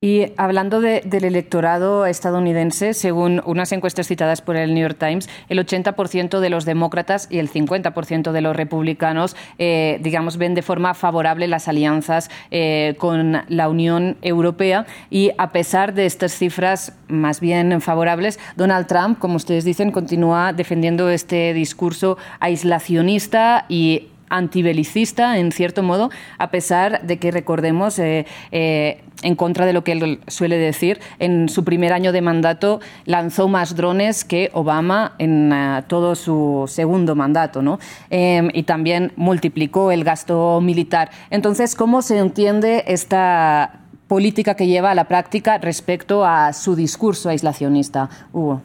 Y 0.05 0.33
hablando 0.37 0.81
del 0.81 1.23
electorado 1.23 2.05
estadounidense, 2.05 2.93
según 2.93 3.41
unas 3.43 3.71
encuestas 3.71 4.05
citadas 4.05 4.39
por 4.39 4.55
el 4.55 4.75
New 4.75 4.83
York 4.83 4.99
Times, 4.99 5.27
el 5.49 5.57
80% 5.57 6.41
de 6.41 6.49
los 6.51 6.63
demócratas 6.63 7.27
y 7.31 7.39
el 7.39 7.51
50% 7.51 8.31
de 8.31 8.41
los 8.41 8.55
republicanos, 8.55 9.35
eh, 9.57 9.97
digamos, 10.03 10.37
ven 10.37 10.53
de 10.53 10.61
forma 10.61 10.93
favorable 10.93 11.47
las 11.47 11.67
alianzas 11.67 12.29
eh, 12.51 12.93
con 12.99 13.45
la 13.47 13.67
Unión 13.67 14.17
Europea. 14.21 14.85
Y 15.09 15.31
a 15.39 15.51
pesar 15.51 15.95
de 15.95 16.05
estas 16.05 16.33
cifras 16.33 16.93
más 17.07 17.39
bien 17.39 17.81
favorables, 17.81 18.39
Donald 18.55 18.85
Trump, 18.85 19.17
como 19.17 19.37
ustedes 19.37 19.65
dicen, 19.65 19.89
continúa 19.89 20.53
defendiendo 20.53 21.09
este 21.09 21.51
discurso 21.55 22.19
aislacionista 22.39 23.65
y 23.69 24.09
antibelicista, 24.29 25.37
en 25.37 25.51
cierto 25.51 25.83
modo, 25.83 26.09
a 26.37 26.49
pesar 26.49 27.01
de 27.05 27.17
que, 27.17 27.31
recordemos, 27.31 27.99
eh, 27.99 28.25
eh, 28.51 29.01
en 29.21 29.35
contra 29.35 29.65
de 29.65 29.73
lo 29.73 29.83
que 29.83 29.93
él 29.93 30.19
suele 30.27 30.57
decir, 30.57 30.99
en 31.19 31.49
su 31.49 31.63
primer 31.63 31.93
año 31.93 32.11
de 32.11 32.21
mandato 32.21 32.79
lanzó 33.05 33.47
más 33.47 33.75
drones 33.75 34.25
que 34.25 34.49
Obama 34.53 35.13
en 35.19 35.51
eh, 35.53 35.83
todo 35.87 36.15
su 36.15 36.65
segundo 36.67 37.15
mandato, 37.15 37.61
¿no? 37.61 37.79
Em, 38.09 38.49
y 38.53 38.63
también 38.63 39.13
multiplicó 39.15 39.91
el 39.91 40.03
gasto 40.03 40.59
militar. 40.61 41.09
Entonces, 41.29 41.75
¿cómo 41.75 42.01
se 42.01 42.17
entiende 42.17 42.83
esta 42.87 43.79
política 44.07 44.55
que 44.55 44.67
lleva 44.67 44.91
a 44.91 44.95
la 44.95 45.05
práctica 45.05 45.57
respecto 45.57 46.25
a 46.25 46.53
su 46.53 46.75
discurso 46.75 47.29
aislacionista? 47.29 48.09
Hugo. 48.33 48.61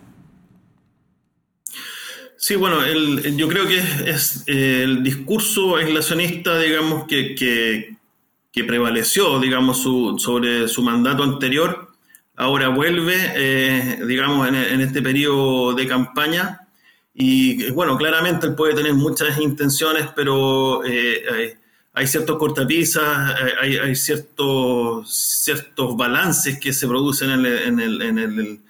Sí, 2.43 2.57
bueno, 2.57 2.83
el, 2.83 3.37
yo 3.37 3.49
creo 3.49 3.67
que 3.67 3.79
es, 4.11 4.45
el 4.47 5.03
discurso 5.03 5.77
aislacionista, 5.77 6.59
digamos, 6.59 7.05
que, 7.07 7.35
que, 7.35 8.65
prevaleció, 8.65 9.39
digamos, 9.39 9.83
sobre 9.83 10.67
su 10.67 10.83
mandato 10.83 11.23
anterior, 11.23 11.93
ahora 12.37 12.69
vuelve, 12.69 13.15
eh, 13.37 13.99
digamos, 14.07 14.49
en, 14.49 14.81
este 14.81 15.03
periodo 15.03 15.75
de 15.75 15.87
campaña. 15.87 16.67
Y 17.13 17.71
bueno, 17.73 17.99
claramente 17.99 18.47
él 18.47 18.55
puede 18.55 18.75
tener 18.75 18.95
muchas 18.95 19.39
intenciones, 19.39 20.07
pero 20.17 20.83
eh, 20.87 21.59
hay, 21.93 22.07
ciertos 22.07 22.39
cortapisas, 22.39 23.37
hay, 23.61 23.77
hay, 23.77 23.95
ciertos, 23.95 25.13
ciertos 25.45 25.95
balances 25.95 26.59
que 26.59 26.73
se 26.73 26.89
producen 26.89 27.33
en 27.33 27.81
en 27.81 28.01
en 28.01 28.19
el 28.19 28.61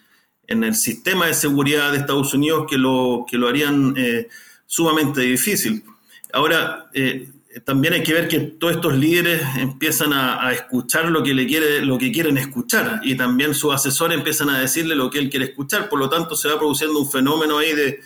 sistema 0.75 1.27
de 1.27 1.35
seguridad 1.35 1.93
de 1.93 1.99
Estados 1.99 2.35
Unidos 2.35 2.67
que 2.69 2.77
lo, 2.77 3.25
que 3.29 3.39
lo 3.39 3.49
harían 3.49 3.95
eh, 3.97 4.29
sumamente 4.67 5.21
difícil. 5.21 5.85
Ahora, 6.33 6.91
eh, 6.93 7.29
también 7.65 7.95
hay 7.95 8.03
que 8.03 8.15
ver 8.15 8.29
que 8.29 8.39
todos 8.39 8.75
estos 8.75 8.97
líderes 8.97 9.43
empiezan 9.57 10.13
a, 10.13 10.53
escuchar 10.53 11.11
lo 11.11 11.23
que, 11.23 11.35
le 11.35 11.47
quiere, 11.47 11.85
lo 11.85 11.99
que 11.99 12.13
quieren 12.13 12.39
escuchar 12.39 13.01
y 13.03 13.17
también 13.17 13.55
sus 13.55 13.75
asesores 13.75 14.17
empiezan 14.17 14.51
a 14.51 14.61
decirle 14.61 14.95
lo 14.95 15.11
que 15.11 15.19
él 15.19 15.29
quiere 15.29 15.47
escuchar. 15.47 15.89
Por 15.89 15.99
lo 15.99 16.09
tanto, 16.09 16.37
se 16.37 16.49
va 16.49 16.59
produciendo 16.59 17.01
un 17.01 17.11
fenómeno 17.11 17.59
ahí 17.59 17.75
de, 17.75 18.01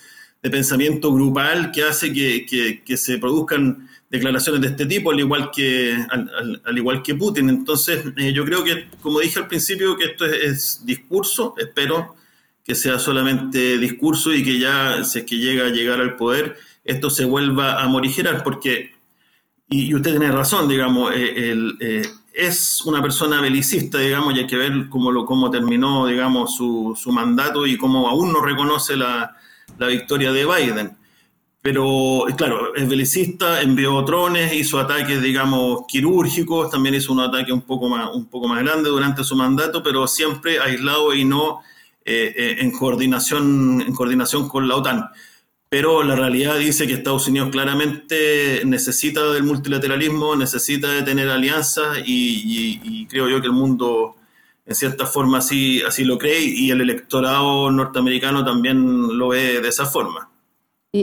pensamiento 0.50 1.10
grupal 1.10 1.72
que 1.72 1.82
hace 1.82 2.12
que, 2.12 2.96
se 2.96 3.18
produzcan 3.18 3.88
declaraciones 4.10 4.60
de 4.60 4.68
este 4.68 4.84
tipo, 4.84 5.10
al 5.10 5.18
igual 5.18 5.50
que, 5.50 5.96
al, 6.10 6.78
igual 6.78 7.02
que 7.02 7.14
Putin. 7.14 7.48
Entonces, 7.48 8.04
eh, 8.16 8.32
yo 8.32 8.44
creo 8.44 8.62
que, 8.62 8.88
como 9.00 9.20
dije 9.20 9.38
al 9.38 9.48
principio, 9.48 9.96
que 9.96 10.04
esto 10.04 10.26
es 10.26 10.84
discurso, 10.84 11.54
espero, 11.56 12.14
que 12.64 12.74
sea 12.74 12.98
solamente 12.98 13.78
discurso 13.78 14.32
y 14.32 14.42
que 14.42 14.58
ya, 14.58 15.04
si 15.04 15.18
es 15.18 15.24
que 15.24 15.36
llega 15.36 15.66
a 15.66 15.70
llegar 15.70 16.00
al 16.00 16.16
poder, 16.16 16.56
esto 16.82 17.10
se 17.10 17.26
vuelva 17.26 17.82
a 17.82 17.88
morigerar, 17.88 18.42
porque, 18.42 18.94
y, 19.68 19.94
usted 19.94 20.12
tiene 20.12 20.32
razón, 20.32 20.66
digamos, 20.66 21.12
eh, 21.14 21.54
eh, 21.80 22.02
es 22.32 22.82
una 22.86 23.02
persona 23.02 23.40
belicista, 23.40 23.98
digamos, 23.98 24.34
y 24.34 24.40
hay 24.40 24.46
que 24.46 24.56
ver 24.56 24.88
cómo, 24.88 25.12
lo, 25.12 25.26
cómo 25.26 25.50
terminó, 25.50 26.06
digamos, 26.06 26.56
su, 26.56 26.98
su 27.00 27.12
mandato 27.12 27.66
y 27.66 27.76
cómo 27.76 28.08
aún 28.08 28.32
no 28.32 28.40
reconoce 28.40 28.96
la, 28.96 29.36
la 29.78 29.86
victoria 29.86 30.32
de 30.32 30.46
Biden. 30.46 30.96
Pero, 31.60 32.24
claro, 32.36 32.74
es 32.74 32.86
belicista, 32.88 33.62
envió 33.62 34.02
drones, 34.02 34.52
hizo 34.54 34.78
ataques, 34.78 35.22
digamos, 35.22 35.84
quirúrgicos, 35.88 36.70
también 36.70 36.94
hizo 36.94 37.12
un 37.12 37.20
ataque 37.20 37.52
un 37.52 37.62
poco 37.62 37.88
más, 37.88 38.10
un 38.14 38.26
poco 38.26 38.48
más 38.48 38.62
grande 38.62 38.90
durante 38.90 39.24
su 39.24 39.34
mandato, 39.36 39.82
pero 39.82 40.06
siempre 40.06 40.58
aislado 40.58 41.14
y 41.14 41.24
no 41.24 41.60
eh, 42.04 42.34
eh, 42.36 42.56
en, 42.58 42.70
coordinación, 42.70 43.80
en 43.80 43.94
coordinación 43.94 44.48
con 44.48 44.68
la 44.68 44.76
OTAN. 44.76 45.08
Pero 45.68 46.02
la 46.02 46.14
realidad 46.14 46.58
dice 46.58 46.86
que 46.86 46.94
Estados 46.94 47.26
Unidos 47.28 47.48
claramente 47.50 48.62
necesita 48.64 49.32
del 49.32 49.44
multilateralismo, 49.44 50.36
necesita 50.36 50.92
de 50.92 51.02
tener 51.02 51.28
alianzas 51.28 51.98
y, 52.06 53.06
creo 53.08 53.28
yo 53.28 53.40
que 53.40 53.46
el 53.46 53.52
mundo 53.52 54.16
en 54.66 54.74
cierta 54.74 55.06
forma 55.06 55.38
así, 55.38 55.82
así 55.82 56.04
lo 56.04 56.18
cree 56.18 56.40
y 56.40 56.70
el 56.70 56.80
electorado 56.80 57.70
norteamericano 57.70 58.44
también 58.44 59.18
lo 59.18 59.28
ve 59.28 59.60
de 59.60 59.68
esa 59.68 59.86
forma. 59.86 60.30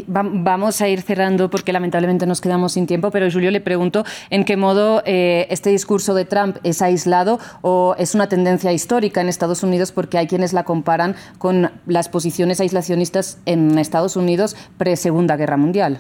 Vamos 0.08 0.80
a 0.80 0.88
ir 0.88 1.02
cerrando 1.02 1.50
porque 1.50 1.74
lamentablemente 1.74 2.26
nos 2.26 2.40
quedamos 2.40 2.72
sin 2.74 2.88
tiempo, 2.88 3.12
pero 3.12 3.30
Julio 3.30 3.52
le 3.52 3.60
pregunto 3.60 4.06
en 4.30 4.46
qué 4.46 4.56
modo 4.56 5.04
eh, 5.06 5.48
este 5.50 5.70
discurso 5.70 6.14
de 6.14 6.24
Trump 6.24 6.58
es 6.64 6.82
aislado 6.82 7.40
o 7.62 7.96
es 7.98 8.16
una 8.16 8.30
tendencia 8.30 8.72
histórica 8.72 9.20
en 9.20 9.28
Estados 9.28 9.64
Unidos 9.64 9.92
porque 9.92 10.18
hay 10.18 10.28
quienes 10.28 10.54
la 10.54 10.64
comparan 10.64 11.18
con 11.40 11.72
las 11.88 12.08
posiciones 12.08 12.62
aislacionistas 12.62 13.40
en 13.46 13.78
Estados 13.78 14.16
Unidos 14.16 14.56
pre-Segunda 14.78 15.36
Guerra 15.36 15.58
Mundial. 15.58 16.00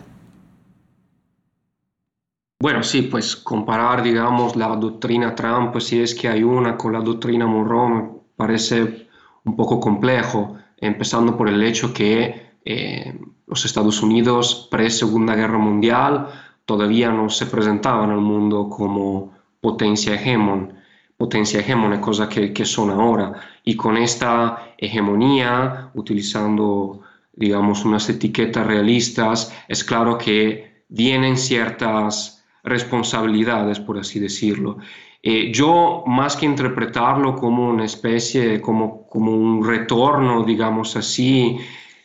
Bueno, 2.62 2.84
sí, 2.84 3.02
pues 3.02 3.36
comparar, 3.36 4.04
digamos, 4.04 4.56
la 4.56 4.68
doctrina 4.70 5.36
Trump, 5.36 5.78
si 5.80 6.00
es 6.00 6.16
que 6.16 6.30
hay 6.30 6.44
una, 6.44 6.78
con 6.78 6.94
la 6.94 7.02
doctrina 7.02 7.46
Monroe, 7.46 8.10
parece 8.38 9.08
un 9.44 9.58
poco 9.58 9.82
complejo, 9.82 10.56
empezando 10.78 11.36
por 11.36 11.50
el 11.50 11.62
hecho 11.62 11.94
que 11.94 12.52
eh, 12.64 13.20
los 13.52 13.66
Estados 13.66 14.02
Unidos 14.02 14.70
pre-Segunda 14.72 15.36
Guerra 15.36 15.58
Mundial 15.58 16.28
todavía 16.66 17.12
no 17.12 17.30
se 17.30 17.46
presentaban 17.46 18.10
al 18.10 18.22
mundo 18.22 18.70
como 18.70 19.34
potencia 19.60 20.16
hegemón, 20.16 20.74
potencia 21.18 21.60
hegemónica, 21.60 22.02
cosa 22.02 22.30
que, 22.30 22.54
que 22.54 22.64
son 22.64 22.90
ahora. 22.90 23.34
Y 23.66 23.76
con 23.76 23.98
esta 23.98 24.74
hegemonía, 24.78 25.92
utilizando, 25.94 27.02
digamos, 27.34 27.84
unas 27.84 28.10
etiquetas 28.10 28.66
realistas, 28.66 29.54
es 29.68 29.84
claro 29.84 30.18
que 30.18 30.86
vienen 30.88 31.36
ciertas 31.36 32.46
responsabilidades, 32.64 33.82
por 33.82 34.00
así 34.00 34.18
decirlo. 34.20 34.78
Eh, 35.22 35.52
yo, 35.54 36.04
más 36.08 36.38
que 36.38 36.46
interpretarlo 36.46 37.36
como 37.36 37.70
una 37.70 37.84
especie, 37.84 38.62
como, 38.62 39.08
como 39.10 39.34
un 39.34 39.68
retorno, 39.68 40.46
digamos 40.46 40.96
así, 40.96 41.60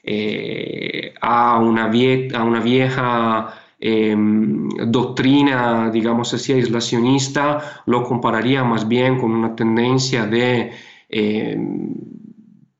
eh, 0.09 1.13
a, 1.21 1.59
una 1.59 1.89
vieja 1.89 3.55
em, 3.81 4.69
doctrina, 4.87 5.91
digamos 5.91 6.33
así, 6.33 6.53
aislacionista, 6.53 7.83
lo 7.87 8.05
compararía 8.05 8.63
más 8.63 8.87
bien 8.87 9.19
con 9.19 9.33
una 9.33 9.57
tendencia 9.57 10.25
de 10.27 10.71
em, 11.09 11.93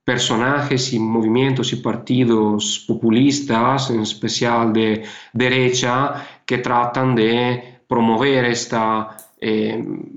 personajes 0.05 0.93
y 0.93 1.01
movimientos 1.01 1.73
y 1.73 1.77
partidos 1.77 2.85
populistas, 2.87 3.91
en 3.91 4.01
especial 4.03 4.73
de 4.73 5.03
derecha, 5.33 6.25
que 6.47 6.59
tratan 6.59 7.17
de 7.17 7.81
promover 7.89 8.45
esta, 8.45 9.17
em, 9.41 10.17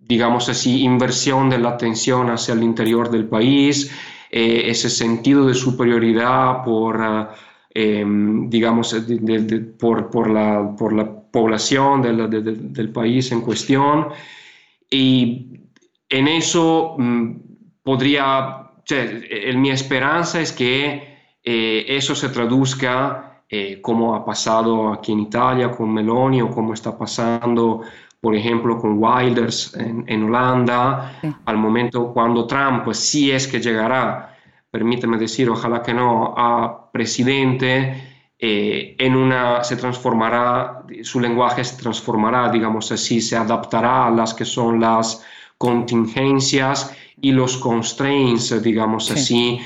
digamos 0.00 0.48
así, 0.48 0.82
inversión 0.84 1.50
de 1.50 1.58
la 1.58 1.70
atención 1.70 2.30
hacia 2.30 2.54
el 2.54 2.62
interior 2.62 3.10
del 3.10 3.26
país, 3.26 3.90
eh, 4.30 4.62
ese 4.66 4.88
sentido 4.88 5.46
de 5.46 5.54
superioridad 5.54 6.64
por, 6.64 7.00
ah, 7.02 7.34
em, 7.74 8.48
digamos, 8.48 8.94
por, 9.78 10.30
la, 10.30 10.74
por 10.78 10.92
la 10.92 11.10
población 11.30 12.02
del 12.02 12.90
país 12.90 13.32
en 13.32 13.40
cuestión. 13.40 14.08
Y 14.90 15.60
en 16.08 16.28
eso 16.28 16.96
mm, 16.98 17.30
podría, 17.82 18.70
mi 19.54 19.70
esperanza 19.70 20.40
es 20.40 20.52
que 20.52 21.10
eh, 21.42 21.86
eso 21.88 22.14
se 22.14 22.28
traduzca 22.28 23.42
eh, 23.48 23.80
como 23.80 24.14
ha 24.14 24.24
pasado 24.24 24.92
aquí 24.92 25.12
en 25.12 25.20
Italia 25.20 25.70
con 25.70 25.92
Meloni 25.92 26.42
o 26.42 26.50
como 26.50 26.74
está 26.74 26.96
pasando 26.96 27.82
por 28.20 28.34
ejemplo, 28.34 28.78
con 28.78 29.02
Wilders 29.02 29.74
en, 29.76 30.24
Holanda, 30.24 31.18
al 31.46 31.56
momento 31.56 32.12
cuando 32.12 32.46
Trump, 32.46 32.84
pues 32.84 32.98
sí 32.98 33.30
es 33.30 33.48
que 33.48 33.60
llegará, 33.60 34.36
permíteme 34.70 35.16
decir, 35.16 35.48
ojalá 35.48 35.82
que 35.82 35.94
no, 35.94 36.34
a 36.36 36.90
presidente, 36.92 38.10
eh, 38.38 38.94
en 38.98 39.16
una, 39.16 39.64
se 39.64 39.76
transformará, 39.76 40.84
su 41.02 41.18
lenguaje 41.18 41.64
se 41.64 41.80
transformará, 41.80 42.50
digamos 42.50 42.92
así, 42.92 43.22
se 43.22 43.36
adaptará 43.36 44.06
a 44.06 44.10
las 44.10 44.34
que 44.34 44.44
son 44.44 44.80
las 44.80 45.24
contingencias 45.56 46.94
y 47.22 47.32
los 47.32 47.56
constraints, 47.56 48.62
digamos 48.62 49.10
así, 49.10 49.60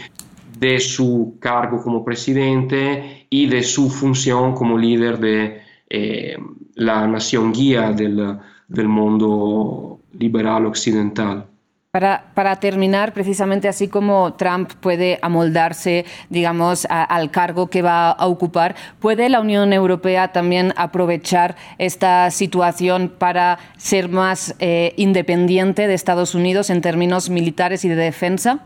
de 0.59 0.79
su 0.79 1.39
cargo 1.41 1.83
como 1.83 2.05
presidente 2.05 3.27
y 3.31 3.47
de 3.47 3.63
su 3.63 3.91
función 3.91 4.55
como 4.55 4.79
líder 4.79 5.19
de 5.19 5.63
eh, 5.89 6.37
la 6.75 7.07
nación 7.07 7.53
guía 7.53 7.93
del, 7.93 8.39
del 8.69 8.89
mundo 8.89 10.01
liberal 10.19 10.67
occidental. 10.67 11.47
Para, 11.95 12.57
terminar, 12.57 13.13
precisamente 13.13 13.69
así 13.69 13.87
como 13.87 14.35
Trump 14.35 14.73
puede 14.81 15.21
amoldarse, 15.23 16.05
digamos, 16.29 16.89
al 16.91 17.31
cargo 17.31 17.69
que 17.69 17.83
va 17.83 18.11
a 18.11 18.27
ocupar, 18.27 18.75
¿puede 18.99 19.29
la 19.29 19.41
Unión 19.41 19.73
Europea 19.73 20.33
también 20.33 20.75
aprovechar 20.77 21.55
esta 21.79 22.33
situación 22.33 23.13
para 23.17 23.61
ser 23.77 24.09
más 24.09 24.57
eh, 24.59 24.93
independiente 24.97 25.87
de 25.87 25.95
Estados 25.95 26.35
Unidos 26.35 26.69
en 26.69 26.81
términos 26.81 27.31
militares 27.31 27.85
y 27.85 27.89
de 27.89 27.95
defensa? 27.95 28.59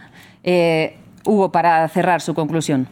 Eh, 0.43 0.97
Hugo, 1.27 1.53
para 1.53 1.87
cerrar 1.89 2.23
su 2.23 2.33
conclusión. 2.33 2.89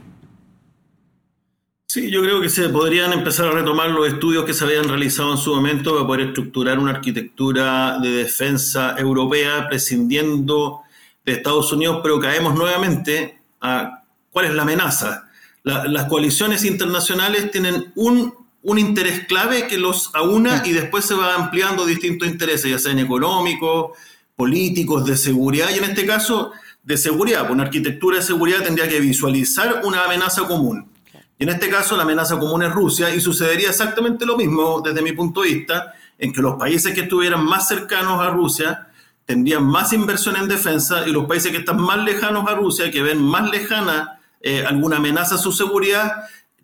Sí, 1.97 2.11
yo 2.11 2.21
creo 2.21 2.43
que 2.43 2.51
se 2.51 2.69
podrían 2.69 3.15
empezar 3.15 3.49
a 3.49 3.53
retomar 3.53 3.89
los 3.89 4.07
estudios 4.07 4.45
que 4.45 4.53
se 4.53 4.65
habían 4.65 4.87
realizado 4.87 5.33
en 5.33 5.39
su 5.39 5.55
momento 5.55 5.95
para 5.95 6.07
poder 6.07 6.27
estructurar 6.27 6.79
una 6.79 6.91
arquitectura 6.91 7.99
de 8.01 8.11
defensa 8.11 8.95
europea 8.99 9.67
prescindiendo 9.67 10.83
de 11.25 11.33
Estados 11.33 11.73
Unidos, 11.73 12.01
pero 12.03 12.21
caemos 12.21 12.55
nuevamente 12.55 13.39
a 13.63 14.03
cuál 14.31 14.45
es 14.45 14.53
la 14.53 14.61
amenaza. 14.61 15.31
las 15.63 16.05
coaliciones 16.05 16.67
internacionales 16.67 17.51
tienen 17.51 17.91
un, 17.95 18.35
un, 18.61 18.79
interés 18.79 19.25
clave 19.25 19.67
que 19.67 19.79
los 19.79 20.15
aúna 20.15 20.65
y 20.67 20.73
después 20.73 21.07
se 21.07 21.15
va 21.15 21.35
ampliando 21.35 21.87
distintos 21.87 22.29
intereses, 22.29 22.71
ya 22.71 22.79
sean 22.79 22.99
económicos, 22.99 23.97
políticos, 24.37 25.07
de 25.07 25.17
seguridad, 25.17 25.71
y 25.75 25.79
en 25.79 25.85
este 25.85 26.05
caso 26.05 26.53
de 26.83 26.99
seguridad. 26.99 27.51
Una 27.51 27.63
arquitectura 27.63 28.19
de 28.19 28.23
seguridad 28.23 28.63
tendría 28.63 28.87
que 28.87 29.01
visualizar 29.01 29.81
una 29.83 30.05
amenaza 30.05 30.47
común 30.47 30.95
y 31.39 31.45
en 31.45 31.51
este 31.51 31.68
caso 31.68 31.97
la 31.97 32.05
amenaza 32.05 32.39
común 32.39 32.62
es 32.62 32.72
Rusia 32.72 33.14
y 33.14 33.20
sucedería 33.20 33.68
exactamente 33.68 34.24
lo 34.24 34.37
mismo 34.37 34.80
desde 34.80 35.03
mi 35.03 35.12
punto 35.12 35.43
de 35.43 35.49
vista, 35.49 35.93
en 36.18 36.32
que 36.32 36.41
los 36.41 36.55
países 36.55 36.95
que 36.95 37.03
estuvieran 37.03 37.45
más 37.45 37.68
cercanos 37.68 38.20
a 38.22 38.30
Rusia 38.30 38.89
tendrían 39.26 39.64
más 39.64 39.93
inversión 39.93 40.37
en 40.37 40.49
defensa 40.49 41.07
y 41.07 41.12
los 41.12 41.26
países 41.26 41.53
que 41.53 41.59
están 41.59 41.80
más 41.80 41.99
lejanos 41.99 42.49
a 42.49 42.55
Rusia, 42.55 42.91
que 42.91 43.03
ven 43.03 43.20
más 43.20 43.51
lejana 43.51 44.20
eh, 44.41 44.64
alguna 44.64 44.97
amenaza 44.97 45.34
a 45.34 45.39
su 45.39 45.53
seguridad, 45.53 46.12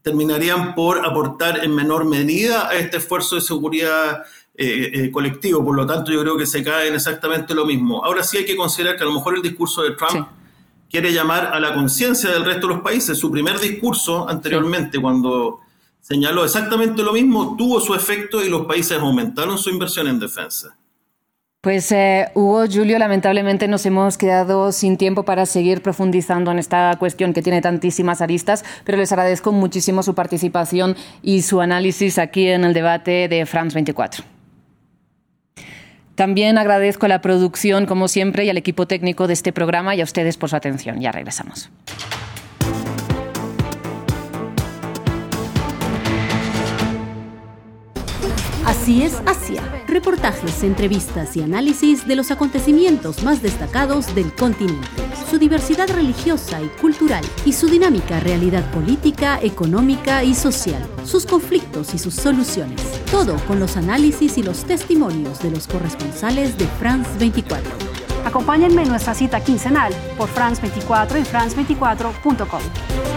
terminarían 0.01 0.75
por 0.75 1.05
aportar 1.05 1.65
en 1.65 1.75
menor 1.75 2.05
medida 2.05 2.69
a 2.69 2.75
este 2.75 2.97
esfuerzo 2.97 3.35
de 3.35 3.41
seguridad 3.41 4.25
eh, 4.55 4.91
eh, 4.95 5.11
colectivo. 5.11 5.65
Por 5.65 5.77
lo 5.77 5.87
tanto, 5.87 6.13
yo 6.13 6.21
creo 6.23 6.37
que 6.37 6.47
se 6.47 6.63
cae 6.63 6.89
en 6.89 6.95
exactamente 6.95 7.55
lo 7.55 7.67
mismo. 7.67 8.05
Ahora 8.05 8.23
sí 8.23 8.39
hay 8.39 8.45
que 8.45 8.57
considerar 8.57 8.97
que 8.97 9.03
a 9.03 9.07
lo 9.07 9.13
mejor 9.13 9.37
el 9.37 9.43
discurso 9.43 9.83
de 9.83 9.93
Trump 9.93 10.29
quiere 10.93 11.11
llamar 11.11 11.47
a 11.55 11.59
la 11.59 11.73
conciencia 11.73 12.31
del 12.31 12.45
resto 12.45 12.69
de 12.69 12.75
los 12.75 12.83
países. 12.83 13.19
Su 13.19 13.31
primer 13.31 13.59
discurso 13.59 14.29
anteriormente, 14.29 15.01
cuando 15.01 15.61
señaló 16.03 16.45
exactamente 16.45 17.03
lo 17.03 17.15
mismo, 17.15 17.57
tuvo 17.57 17.81
su 17.81 17.95
efecto 17.95 18.45
y 18.45 18.51
los 18.51 18.67
países 18.67 18.99
aumentaron 18.99 19.57
su 19.57 19.71
inversión 19.71 20.07
en 20.07 20.21
defensa. 20.21 20.77
Pues 21.63 21.91
eh, 21.93 22.27
Hugo, 22.35 22.65
Julio, 22.71 22.99
lamentablemente 22.99 23.69
nos 23.69 23.87
hemos 23.87 24.19
quedado 24.19 24.73
sin 24.73 24.99
tiempo 24.99 25.25
para 25.25 25.47
seguir 25.47 25.81
profundizando 25.81 26.51
en 26.51 26.59
esta 26.59 26.95
cuestión 26.99 27.33
que 27.33 27.41
tiene 27.41 27.63
tantísimas 27.63 28.21
aristas, 28.21 28.65
pero 28.85 28.99
les 28.99 29.13
agradezco 29.13 29.53
muchísimo 29.53 30.03
su 30.03 30.15
participación 30.15 30.97
y 31.23 31.43
su 31.43 31.61
análisis 31.61 32.19
aquí 32.19 32.49
en 32.49 32.65
el 32.65 32.75
debate 32.75 33.29
de 33.29 33.47
France 33.47 33.75
24. 33.75 34.25
También 36.23 36.57
agradezco 36.57 37.07
a 37.07 37.09
la 37.09 37.21
producción, 37.21 37.85
como 37.85 38.07
siempre, 38.07 38.45
y 38.45 38.49
al 38.49 38.57
equipo 38.57 38.87
técnico 38.87 39.27
de 39.27 39.33
este 39.33 39.53
programa 39.53 39.97
y 39.97 40.01
a 40.01 40.05
ustedes 40.05 40.37
por 40.37 40.51
su 40.51 40.55
atención. 40.55 41.01
Ya 41.01 41.11
regresamos. 41.11 41.69
Así 48.83 49.05
es 49.05 49.15
Asia. 49.27 49.63
Reportajes, 49.87 50.65
entrevistas 50.65 51.37
y 51.37 51.43
análisis 51.43 52.05
de 52.05 52.17
los 52.17 52.33
acontecimientos 52.33 53.23
más 53.23 53.41
destacados 53.41 54.13
del 54.13 54.35
continente, 54.35 54.89
su 55.31 55.39
diversidad 55.39 55.89
religiosa 55.89 56.61
y 56.61 56.67
cultural 56.81 57.25
y 57.45 57.53
su 57.53 57.69
dinámica 57.69 58.19
realidad 58.19 58.69
política, 58.73 59.39
económica 59.41 60.25
y 60.25 60.35
social, 60.35 60.85
sus 61.05 61.27
conflictos 61.27 61.95
y 61.95 61.99
sus 61.99 62.15
soluciones. 62.15 62.83
Todo 63.09 63.37
con 63.47 63.61
los 63.61 63.77
análisis 63.77 64.37
y 64.37 64.43
los 64.43 64.65
testimonios 64.65 65.39
de 65.39 65.53
los 65.53 65.69
corresponsales 65.69 66.59
de 66.59 66.67
France 66.67 67.09
24. 67.21 67.71
Acompáñenme 68.25 68.83
en 68.83 68.89
nuestra 68.89 69.15
cita 69.15 69.39
quincenal 69.39 69.95
por 70.19 70.29
France 70.29 70.61
24 70.61 71.19
en 71.19 71.25
france24.com. 71.25 73.12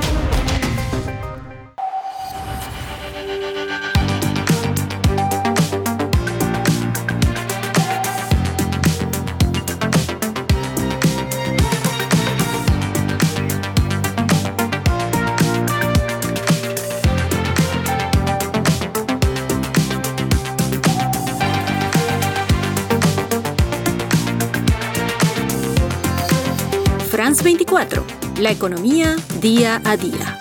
France 27.76 27.98
24, 27.98 28.04
la 28.42 28.52
economía 28.52 29.16
día 29.42 29.82
a 29.84 29.98
día. 29.98 30.38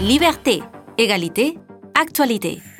Liberté, 0.00 0.64
égalité, 0.96 1.58
actualité. 1.94 2.71